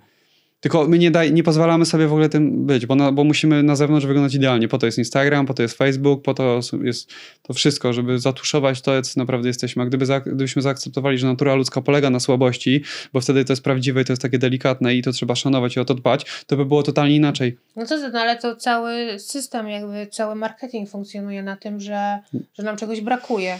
[0.64, 3.62] Tylko my nie, daj, nie pozwalamy sobie w ogóle tym być, bo, na, bo musimy
[3.62, 4.68] na zewnątrz wyglądać idealnie.
[4.68, 8.80] Po to jest Instagram, po to jest Facebook, po to jest to wszystko, żeby zatuszować
[8.80, 9.82] to, co naprawdę jesteśmy.
[9.82, 13.64] A gdyby za, gdybyśmy zaakceptowali, że natura ludzka polega na słabości, bo wtedy to jest
[13.64, 16.56] prawdziwe i to jest takie delikatne i to trzeba szanować i o to dbać, to
[16.56, 17.56] by było totalnie inaczej.
[17.76, 22.18] No co no ale to cały system, jakby cały marketing funkcjonuje na tym, że,
[22.54, 23.58] że nam czegoś brakuje.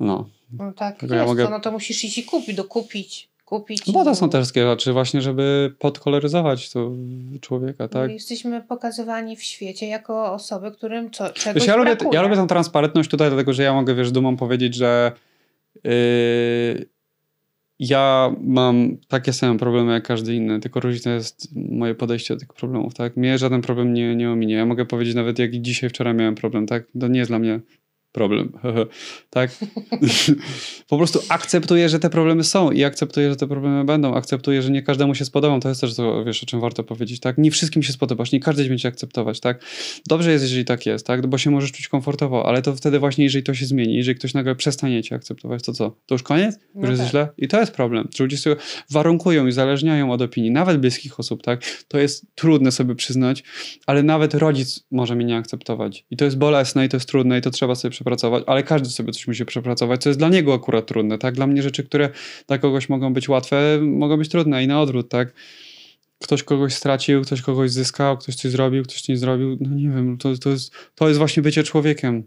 [0.00, 0.28] No.
[0.52, 1.44] No tak jest, ja mogę...
[1.44, 3.86] to, no to musisz iść i kupić, dokupić kupić.
[3.86, 6.92] No bo to są też takie rzeczy właśnie, żeby podkoloryzować to
[7.40, 8.06] człowieka, tak?
[8.06, 12.36] My jesteśmy pokazywani w świecie jako osoby, którym co, czegoś wiesz, ja lubię, ja lubię
[12.36, 15.12] tą transparentność tutaj, dlatego że ja mogę, wiesz, dumą powiedzieć, że
[15.84, 15.90] yy,
[17.78, 22.54] ja mam takie same problemy jak każdy inny, tylko różnica jest moje podejście do tych
[22.54, 23.16] problemów, tak?
[23.16, 24.54] Mnie żaden problem nie, nie ominie.
[24.54, 26.84] Ja mogę powiedzieć nawet, jak dzisiaj, wczoraj miałem problem, tak?
[27.00, 27.60] To nie jest dla mnie
[28.12, 28.52] problem.
[29.30, 29.50] tak?
[30.88, 34.14] po prostu akceptuję, że te problemy są i akceptuję, że te problemy będą.
[34.14, 35.60] Akceptuję, że nie każdemu się spodobam.
[35.60, 37.38] To jest też to, wiesz, o czym warto powiedzieć, tak?
[37.38, 39.64] Nie wszystkim się spodobasz, nie każdy będzie akceptować, tak?
[40.06, 41.26] Dobrze jest, jeżeli tak jest, tak?
[41.26, 44.34] Bo się możesz czuć komfortowo, ale to wtedy właśnie, jeżeli to się zmieni, jeżeli ktoś
[44.34, 45.96] nagle przestanie cię akceptować, to co?
[46.06, 46.58] To już koniec?
[46.74, 47.10] Już no jest tak.
[47.10, 47.28] źle?
[47.38, 48.56] I to jest problem, że ludzie sobie
[48.90, 51.62] warunkują i zależniają od opinii, nawet bliskich osób, tak?
[51.88, 53.44] To jest trudne sobie przyznać,
[53.86, 56.04] ale nawet rodzic może mnie nie akceptować.
[56.10, 58.88] I to jest bolesne i to jest trudne i to trzeba sobie przepracować, ale każdy
[58.88, 61.34] sobie coś musi przepracować, co jest dla niego akurat trudne, tak?
[61.34, 62.10] Dla mnie rzeczy, które
[62.46, 65.32] dla kogoś mogą być łatwe, mogą być trudne i na odwrót, tak?
[66.22, 69.88] Ktoś kogoś stracił, ktoś kogoś zyskał, ktoś coś zrobił, ktoś coś nie zrobił, no nie
[69.88, 72.24] wiem, to, to, jest, to jest właśnie bycie człowiekiem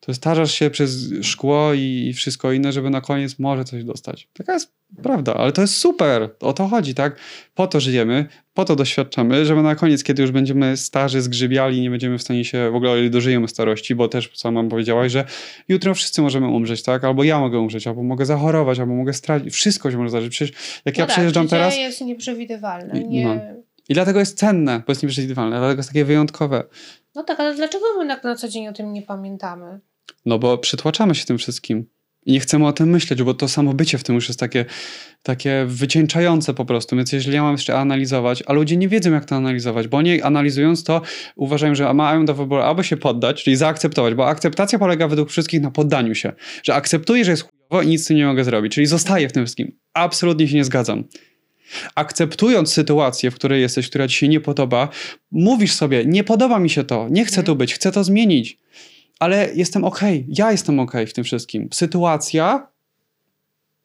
[0.00, 4.28] to starzasz się przez szkło i, wszystko inne, żeby na koniec może coś dostać.
[4.32, 6.30] Taka jest prawda, ale to jest super.
[6.40, 7.16] O to chodzi, tak?
[7.54, 11.90] Po to żyjemy, po to doświadczamy, żeby na koniec, kiedy już będziemy starzy, zgrzybiali, nie
[11.90, 15.24] będziemy w stanie się w ogóle dożyjemy starości, bo też sama powiedziałaś, że
[15.68, 17.04] jutro wszyscy możemy umrzeć, tak?
[17.04, 19.54] Albo ja mogę umrzeć, albo mogę zachorować, albo mogę stracić.
[19.54, 20.30] Wszystko się może zdarzyć.
[20.30, 21.76] Przecież jak no ja tak, przejeżdżam teraz.
[21.76, 23.00] jest nieprzewidywalne.
[23.00, 23.24] Nie...
[23.24, 23.34] No.
[23.88, 26.64] I dlatego jest cenne, bo jest nieprzewidywalne, dlatego jest takie wyjątkowe.
[27.14, 29.80] No tak, ale dlaczego my na, na co dzień o tym nie pamiętamy?
[30.26, 31.86] No bo przytłaczamy się tym wszystkim.
[32.26, 34.64] I nie chcemy o tym myśleć, bo to samo bycie w tym już jest takie,
[35.22, 36.96] takie wycieńczające po prostu.
[36.96, 40.22] Więc jeżeli ja mam jeszcze analizować, a ludzie nie wiedzą, jak to analizować, bo oni
[40.22, 41.02] analizując to
[41.36, 45.60] uważają, że mają do wyboru albo się poddać, czyli zaakceptować, bo akceptacja polega według wszystkich
[45.60, 46.32] na poddaniu się.
[46.62, 49.32] Że akceptuję, że jest chujowo i nic z tym nie mogę zrobić, czyli zostaję w
[49.32, 49.78] tym wszystkim.
[49.94, 51.04] Absolutnie się nie zgadzam.
[51.94, 54.88] Akceptując sytuację, w której jesteś, która ci się nie podoba,
[55.30, 58.58] mówisz sobie, nie podoba mi się to, nie chcę tu być, chcę to zmienić
[59.18, 60.34] ale jestem okej, okay.
[60.38, 61.68] ja jestem okej okay w tym wszystkim.
[61.72, 62.68] Sytuacja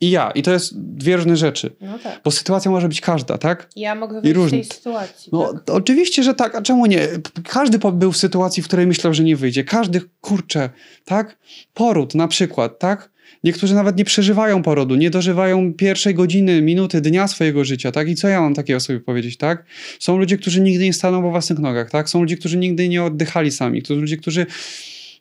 [0.04, 0.32] i ja.
[0.32, 1.76] I to jest dwie różne rzeczy.
[1.82, 2.22] No tak.
[2.24, 3.70] Bo sytuacja może być każda, tak?
[3.76, 5.30] Ja mogę być w tej sytuacji.
[5.34, 5.76] No tak?
[5.76, 7.08] oczywiście, że tak, a czemu nie?
[7.48, 9.64] Każdy był w sytuacji, w której myślał, że nie wyjdzie.
[9.64, 10.70] Każdy, kurczę,
[11.06, 11.38] tak?
[11.74, 13.14] Poród na przykład, tak?
[13.44, 18.10] Niektórzy nawet nie przeżywają porodu, nie dożywają pierwszej godziny, minuty, dnia swojego życia, tak?
[18.10, 19.66] I co ja mam takiej osobie powiedzieć, tak?
[20.00, 22.10] Są ludzie, którzy nigdy nie staną po własnych nogach, tak?
[22.10, 23.82] Są ludzie, którzy nigdy nie oddychali sami.
[23.86, 24.46] Są ludzie, którzy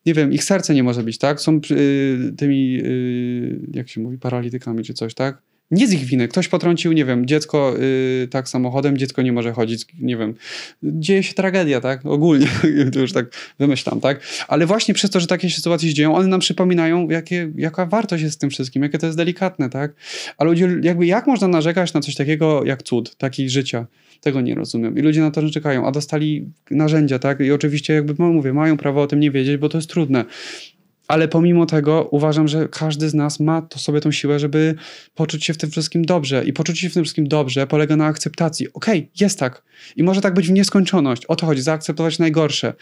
[0.06, 1.40] nie wiem, ich serce nie może być, tak?
[1.40, 5.42] Są y, tymi, y, jak się mówi, paralitykami czy coś, tak?
[5.72, 6.28] Nie z ich winy.
[6.28, 10.34] Ktoś potrącił, nie wiem, dziecko y, tak samochodem, dziecko nie może chodzić, nie wiem.
[10.82, 12.06] Dzieje się tragedia, tak?
[12.06, 12.46] Ogólnie,
[12.92, 13.26] to już tak
[13.58, 14.20] wymyślam, tak?
[14.48, 18.22] Ale właśnie przez to, że takie sytuacje się dzieją, one nam przypominają, jakie, jaka wartość
[18.22, 19.94] jest w tym wszystkim, jakie to jest delikatne, tak?
[20.38, 23.86] A ludzie, jakby jak można narzekać na coś takiego jak cud, taki życia?
[24.20, 24.98] Tego nie rozumiem.
[24.98, 27.40] I ludzie na to czekają, a dostali narzędzia, tak?
[27.40, 30.24] I oczywiście, jakby no mówię, mają prawo o tym nie wiedzieć, bo to jest trudne.
[31.12, 34.74] Ale pomimo tego uważam, że każdy z nas ma to sobie tą siłę, żeby
[35.14, 36.44] poczuć się w tym wszystkim dobrze.
[36.44, 38.72] I poczucie się w tym wszystkim dobrze polega na akceptacji.
[38.72, 39.62] Okej, okay, jest tak.
[39.96, 41.26] I może tak być w nieskończoność.
[41.26, 42.74] O to chodzi, zaakceptować najgorsze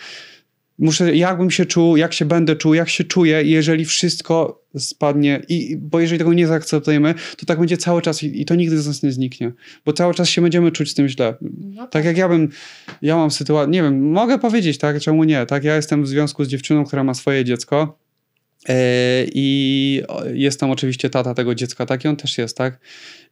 [0.81, 5.77] muszę, jakbym się czuł, jak się będę czuł, jak się czuję, jeżeli wszystko spadnie, i,
[5.77, 8.87] bo jeżeli tego nie zaakceptujemy, to tak będzie cały czas i, i to nigdy z
[8.87, 9.53] nas nie zniknie,
[9.85, 11.35] bo cały czas się będziemy czuć z tym źle.
[11.41, 11.91] No tak.
[11.91, 12.49] tak jak ja bym,
[13.03, 16.45] ja mam sytuację, nie wiem, mogę powiedzieć, tak, czemu nie, tak, ja jestem w związku
[16.45, 17.99] z dziewczyną, która ma swoje dziecko,
[19.35, 20.03] I
[20.35, 22.05] jest tam oczywiście tata tego dziecka, tak?
[22.05, 22.81] I on też jest, tak?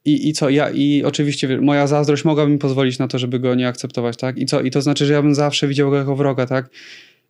[0.04, 3.54] I, I co, ja, i oczywiście moja zazdrość mogła mi pozwolić na to, żeby go
[3.54, 4.38] nie akceptować, tak?
[4.38, 6.70] I co, i to znaczy, że ja bym zawsze widział go jako wroga, tak?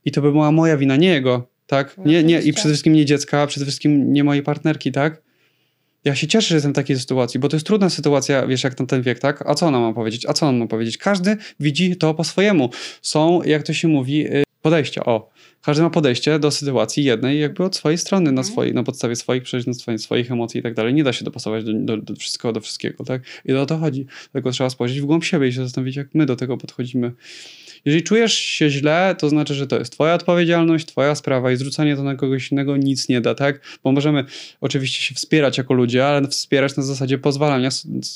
[0.05, 1.99] I to by była moja wina, nie jego, tak?
[1.99, 5.23] No nie, nie, I przede wszystkim nie dziecka, przede wszystkim nie mojej partnerki, tak?
[6.05, 8.81] Ja się cieszę, że jestem w takiej sytuacji, bo to jest trudna sytuacja, wiesz, jak
[8.81, 9.45] na ten wiek, tak?
[9.47, 10.27] A co ona ma powiedzieć?
[10.27, 10.99] A co on ma powiedzieć?
[10.99, 12.71] Każdy widzi to po swojemu.
[13.03, 15.05] Są, jak to się mówi, y, podejścia.
[15.05, 15.31] O,
[15.63, 18.53] każdy ma podejście do sytuacji jednej jakby od swojej strony, na, mhm.
[18.53, 20.95] swojej, na podstawie swoich przeżyć, swoich, swoich emocji i tak dalej.
[20.95, 23.23] Nie da się dopasować do, do, do, wszystkiego, do wszystkiego, tak?
[23.45, 24.07] I o to chodzi.
[24.33, 27.13] Tylko trzeba spojrzeć w głąb siebie i się zastanowić, jak my do tego podchodzimy.
[27.85, 31.97] Jeżeli czujesz się źle, to znaczy, że to jest twoja odpowiedzialność, twoja sprawa i zrzucanie
[31.97, 33.79] to na kogoś innego nic nie da, tak?
[33.85, 34.25] Bo możemy
[34.61, 37.69] oczywiście się wspierać jako ludzie, ale wspierać na zasadzie pozwalania,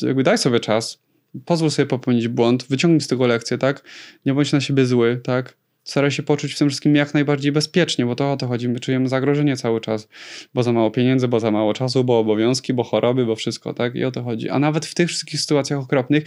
[0.03, 0.99] jakby daj sobie czas,
[1.45, 3.83] pozwól sobie popełnić błąd, wyciągnij z tego lekcję, tak?
[4.27, 5.62] Nie bądź na siebie zły, tak?
[5.85, 8.69] Staraj się poczuć w tym wszystkim jak najbardziej bezpiecznie, bo to o to chodzi.
[8.69, 10.09] My czujemy zagrożenie cały czas,
[10.55, 13.95] bo za mało pieniędzy, bo za mało czasu, bo obowiązki, bo choroby, bo wszystko, tak?
[13.95, 14.49] I o to chodzi.
[14.49, 16.25] A nawet w tych wszystkich sytuacjach okropnych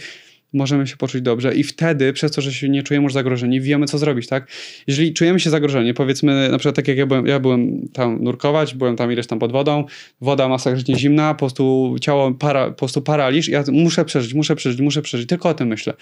[0.52, 3.86] możemy się poczuć dobrze i wtedy, przez to, że się nie czujemy już zagrożeni, wiemy
[3.86, 4.48] co zrobić, tak?
[4.86, 8.74] Jeżeli czujemy się zagrożeni, powiedzmy na przykład tak jak ja byłem, ja byłem tam nurkować,
[8.74, 9.84] byłem tam ileś tam pod wodą,
[10.20, 14.80] woda masakrycznie zimna, po prostu ciało, para, po prostu paraliż, ja muszę przeżyć, muszę przeżyć,
[14.80, 15.94] muszę przeżyć, tylko o tym myślę.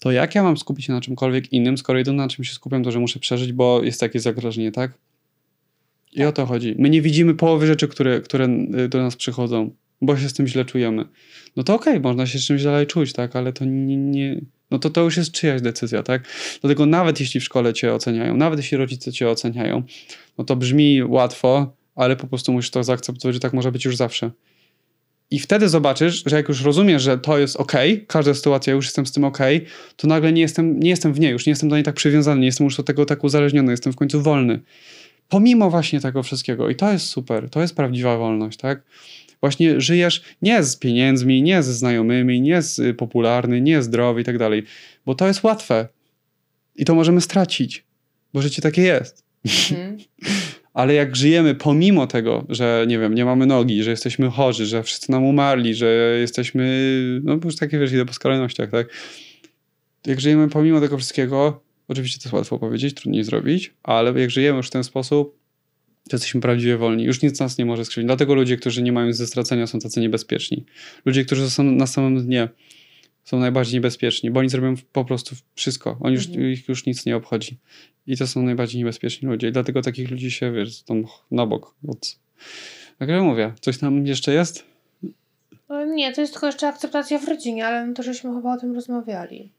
[0.00, 2.84] To jak ja mam skupić się na czymkolwiek innym, skoro jedyne na czym się skupiam,
[2.84, 4.92] to że muszę przeżyć, bo jest takie zagrożenie, tak?
[6.12, 6.74] I o to chodzi.
[6.78, 8.48] My nie widzimy połowy rzeczy, które, które
[8.88, 11.04] do nas przychodzą bo się z tym źle czujemy.
[11.58, 14.40] No to okej, okay, można się czymś dalej czuć, tak, ale to nie, nie,
[14.70, 16.22] no to to już jest czyjaś decyzja, tak?
[16.60, 19.82] Dlatego nawet jeśli w szkole cię oceniają, nawet jeśli rodzice cię oceniają,
[20.38, 23.96] no to brzmi łatwo, ale po prostu musisz to zaakceptować, że tak może być już
[23.96, 24.30] zawsze.
[25.30, 27.72] I wtedy zobaczysz, że jak już rozumiesz, że to jest ok,
[28.06, 29.38] każda sytuacja, już jestem z tym ok,
[29.96, 32.40] to nagle nie jestem, nie jestem w niej, już nie jestem do niej tak przywiązany,
[32.40, 34.60] nie jestem już do tego tak uzależniony, jestem w końcu wolny.
[35.28, 36.70] Pomimo właśnie tego wszystkiego.
[36.70, 38.82] I to jest super, to jest prawdziwa wolność, tak?
[39.40, 44.24] Właśnie żyjesz nie z pieniędzmi, nie ze znajomymi, nie z y, popularny, nie zdrowy i
[44.24, 44.62] tak dalej,
[45.06, 45.88] bo to jest łatwe
[46.76, 47.84] i to możemy stracić,
[48.34, 49.24] bo życie takie jest.
[49.70, 49.98] Mhm.
[50.74, 54.82] Ale jak żyjemy pomimo tego, że nie wiem, nie mamy nogi, że jesteśmy chorzy, że
[54.82, 58.86] wszyscy nam umarli, że jesteśmy, no już takie wiesz, idę po skrajnościach, tak?
[60.06, 64.56] Jak żyjemy pomimo tego wszystkiego, oczywiście to jest łatwo powiedzieć, trudniej zrobić, ale jak żyjemy
[64.56, 65.37] już w ten sposób,
[66.08, 67.04] to jesteśmy prawdziwie wolni.
[67.04, 68.06] Już nic nas nie może skrzywdzić.
[68.06, 70.64] Dlatego ludzie, którzy nie mają ze stracenia, są tacy niebezpieczni.
[71.04, 72.48] Ludzie, którzy są na samym dnie,
[73.24, 75.98] są najbardziej niebezpieczni, bo oni zrobią po prostu wszystko.
[76.00, 76.50] Oni już, mhm.
[76.50, 77.58] ich już nic nie obchodzi.
[78.06, 79.48] I to są najbardziej niebezpieczni ludzie.
[79.48, 81.74] I dlatego takich ludzi się, wiesz, tam na bok.
[81.88, 82.18] Od...
[82.98, 84.64] Tak jak mówię, coś tam jeszcze jest?
[85.68, 88.58] No nie, to jest tylko jeszcze akceptacja w rodzinie, ale no to żeśmy chyba o
[88.58, 89.52] tym rozmawiali.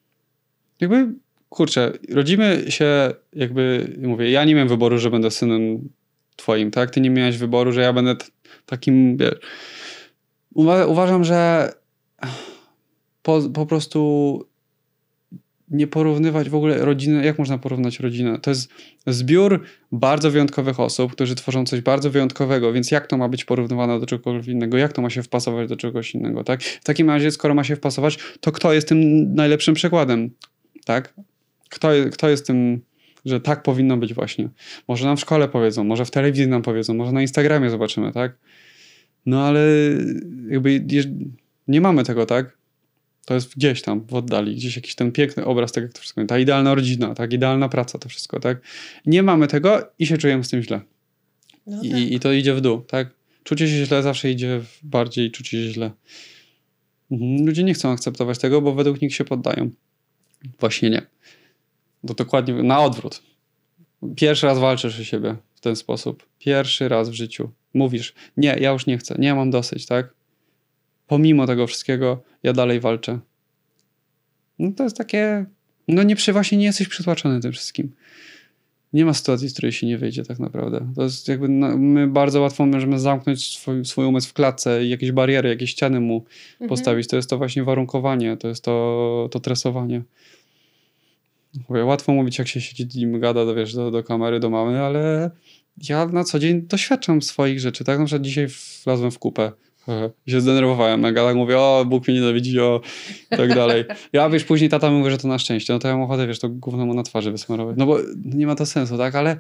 [0.81, 1.13] Jakby,
[1.49, 5.89] kurczę, rodzimy się, jakby, mówię, ja nie miałem wyboru, że będę synem
[6.39, 6.91] twoim, tak?
[6.91, 8.15] Ty nie miałeś wyboru, że ja będę
[8.65, 9.17] takim.
[10.53, 11.71] Uwa uważam, że
[13.21, 14.45] po, po prostu
[15.69, 18.39] nie porównywać w ogóle rodziny, jak można porównać rodzinę?
[18.39, 18.69] To jest
[19.07, 23.99] zbiór bardzo wyjątkowych osób, którzy tworzą coś bardzo wyjątkowego, więc jak to ma być porównywane
[23.99, 24.77] do czegoś innego?
[24.77, 26.63] Jak to ma się wpasować do czegoś innego, tak?
[26.63, 30.29] W takim razie, skoro ma się wpasować, to kto jest tym najlepszym przykładem,
[30.85, 31.13] tak?
[31.69, 32.81] Kto, kto jest tym
[33.25, 34.49] że tak powinno być właśnie.
[34.87, 38.37] Może nam w szkole powiedzą, może w telewizji nam powiedzą, może na Instagramie zobaczymy, tak?
[39.25, 39.61] No ale
[40.49, 40.85] jakby
[41.67, 42.57] nie mamy tego, tak?
[43.25, 46.25] To jest gdzieś tam w oddali, gdzieś jakiś ten piękny obraz, tak jak to wszystko.
[46.25, 47.33] Ta idealna rodzina, tak?
[47.33, 48.61] Idealna praca, to wszystko, tak?
[49.05, 50.81] Nie mamy tego i się czujemy z tym źle.
[51.67, 51.99] No I, tak.
[51.99, 53.09] I to idzie w dół, tak?
[53.43, 55.91] Czucie się źle zawsze idzie bardziej czucie się źle.
[57.11, 57.45] Mhm.
[57.45, 59.69] Ludzie nie chcą akceptować tego, bo według nich się poddają.
[60.59, 61.01] Właśnie nie.
[62.07, 63.21] To dokładnie na odwrót.
[64.15, 66.25] Pierwszy raz walczysz o siebie w ten sposób.
[66.39, 67.49] Pierwszy raz w życiu.
[67.73, 70.13] Mówisz, nie, ja już nie chcę, nie mam dosyć, tak?
[71.07, 73.19] Pomimo tego wszystkiego, ja dalej walczę.
[74.59, 75.45] No to jest takie,
[75.87, 77.91] no nie przy, właśnie nie jesteś przytłaczony tym wszystkim.
[78.93, 80.93] Nie ma sytuacji, z której się nie wyjdzie tak naprawdę.
[80.95, 84.89] To jest jakby, no, my bardzo łatwo możemy zamknąć swój, swój umysł w klatce i
[84.89, 86.69] jakieś bariery, jakieś ściany mu mhm.
[86.69, 87.07] postawić.
[87.07, 90.01] To jest to właśnie warunkowanie, to jest to, to tresowanie.
[91.69, 94.81] Mówię, łatwo mówić, jak się siedzi i gada do, wiesz, do, do kamery, do mamy,
[94.81, 95.31] ale
[95.89, 97.99] ja na co dzień doświadczam swoich rzeczy, tak?
[97.99, 98.47] Na przykład dzisiaj
[98.85, 99.51] wlazłem w kupę
[100.27, 102.81] i się zdenerwowałem mega, tak mówię, o, Bóg mnie nienawidzi, o,
[103.31, 103.85] i tak dalej.
[104.13, 106.39] Ja, wiesz, później tata mówi, że to na szczęście, no to ja mam ochotę, wiesz,
[106.39, 109.15] to gówno mu na twarzy wysmarować, no bo nie ma to sensu, tak?
[109.15, 109.37] Ale,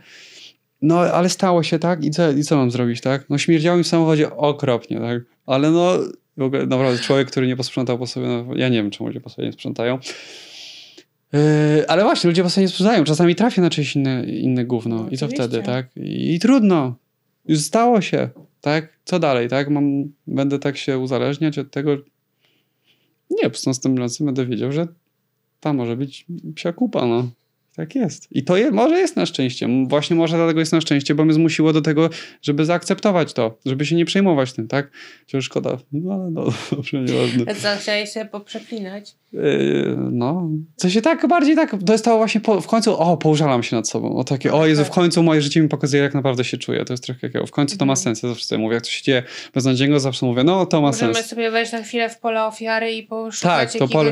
[0.81, 2.03] no, ale stało się, tak?
[2.03, 3.29] I co, i co mam zrobić, tak?
[3.29, 5.21] No śmierdziało mi w samochodzie okropnie, tak?
[5.45, 5.97] Ale no,
[6.37, 9.21] w ogóle naprawdę człowiek, który nie posprzątał po sobie, no, ja nie wiem, czemu ludzie
[9.21, 9.99] po sobie nie sprzątają,
[11.33, 13.03] Yy, ale właśnie, ludzie po prostu nie sprzedają.
[13.03, 15.97] Czasami trafię na czyjeś inne, inne gówno no, i to wtedy, tak?
[15.97, 16.95] I, I, trudno.
[17.47, 18.29] Już stało się,
[18.61, 18.99] tak?
[19.05, 19.69] Co dalej, tak?
[19.69, 21.97] Mam, będę tak się uzależniać od tego.
[23.29, 24.87] Nie, po prostu następnym razem będę wiedział, że
[25.59, 26.25] ta może być
[26.55, 27.29] psia kupa, no.
[27.75, 28.27] Tak jest.
[28.31, 29.67] I to je, może jest na szczęście.
[29.87, 32.09] Właśnie może dlatego jest na szczęście, bo mnie zmusiło do tego,
[32.41, 34.91] żeby zaakceptować to, żeby się nie przejmować tym, tak?
[35.25, 35.77] Chociaż szkoda.
[35.91, 37.55] No ale no, dobrze, nieważne.
[37.55, 39.15] Co, chciałeś sobie poprzeklinać?
[39.33, 39.41] Yy,
[40.11, 40.49] no.
[40.75, 43.75] Co się tak bardziej tak, to jest to właśnie po, w końcu, o, poużalam się
[43.75, 44.15] nad sobą.
[44.15, 46.85] O takie, o Jezu, w końcu moje życie mi pokazuje, jak naprawdę się czuję.
[46.85, 48.03] To jest trochę takiego, w końcu to ma Mhm.
[48.03, 48.23] sens.
[48.23, 49.23] Ja zawsze sobie mówię, jak coś się dzieje
[49.53, 51.27] beznadziejnego, zawsze mówię, no to ma Możemy sens.
[51.27, 54.11] sobie wejść na chwilę w pole ofiary i poszukać Tak, to pole-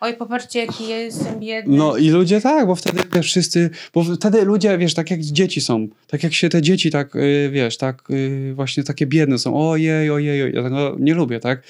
[0.00, 1.76] Oj, popatrzcie, jaki ja jestem biedny.
[1.76, 5.60] No i ludzie tak, bo wtedy wiesz, wszyscy, bo wtedy ludzie, wiesz, tak jak dzieci
[5.60, 9.70] są, tak jak się te dzieci tak, yy, wiesz, tak yy, właśnie takie biedne są,
[9.70, 11.62] ojej, ojej, ojej, ja tego nie lubię, tak?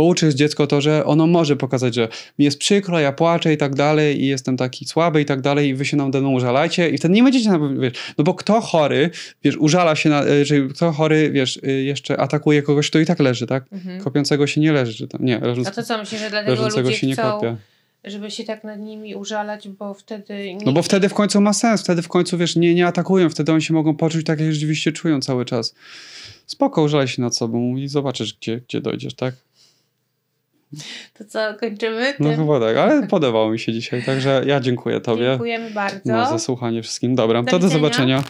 [0.00, 3.56] Bo uczysz dziecko to, że ono może pokazać, że mi jest przykro, ja płaczę i
[3.56, 6.90] tak dalej i jestem taki słaby i tak dalej i wy się nade mną użalajcie
[6.90, 9.10] i wtedy nie będziecie, na, wiesz, no bo kto chory,
[9.44, 13.06] wiesz, użala się, na, y, czyli kto chory, wiesz, y, jeszcze atakuje kogoś, kto i
[13.06, 13.64] tak leży, tak?
[13.72, 14.00] Mhm.
[14.00, 16.94] Kopiącego się nie leży, czy tam, nie, leżąc, A to co, myślisz, że dlatego ludzie
[16.94, 17.56] się nie chcą, kopie.
[18.04, 20.56] żeby się tak nad nimi użalać, bo wtedy...
[20.66, 23.52] No bo wtedy w końcu ma sens, wtedy w końcu, wiesz, nie, nie atakują, wtedy
[23.52, 25.74] oni się mogą poczuć tak, jak rzeczywiście czują cały czas.
[26.46, 29.34] Spoko, użalaj się nad sobą i zobaczysz, gdzie, gdzie dojdziesz, tak?
[31.18, 32.14] To co, kończymy?
[32.20, 32.38] No tym?
[32.38, 36.00] chyba tak, ale podobało mi się dzisiaj, także ja dziękuję tobie Dziękujemy bardzo.
[36.04, 37.14] no, za słuchanie wszystkim.
[37.14, 38.22] Dobra, Do to do zobaczenia.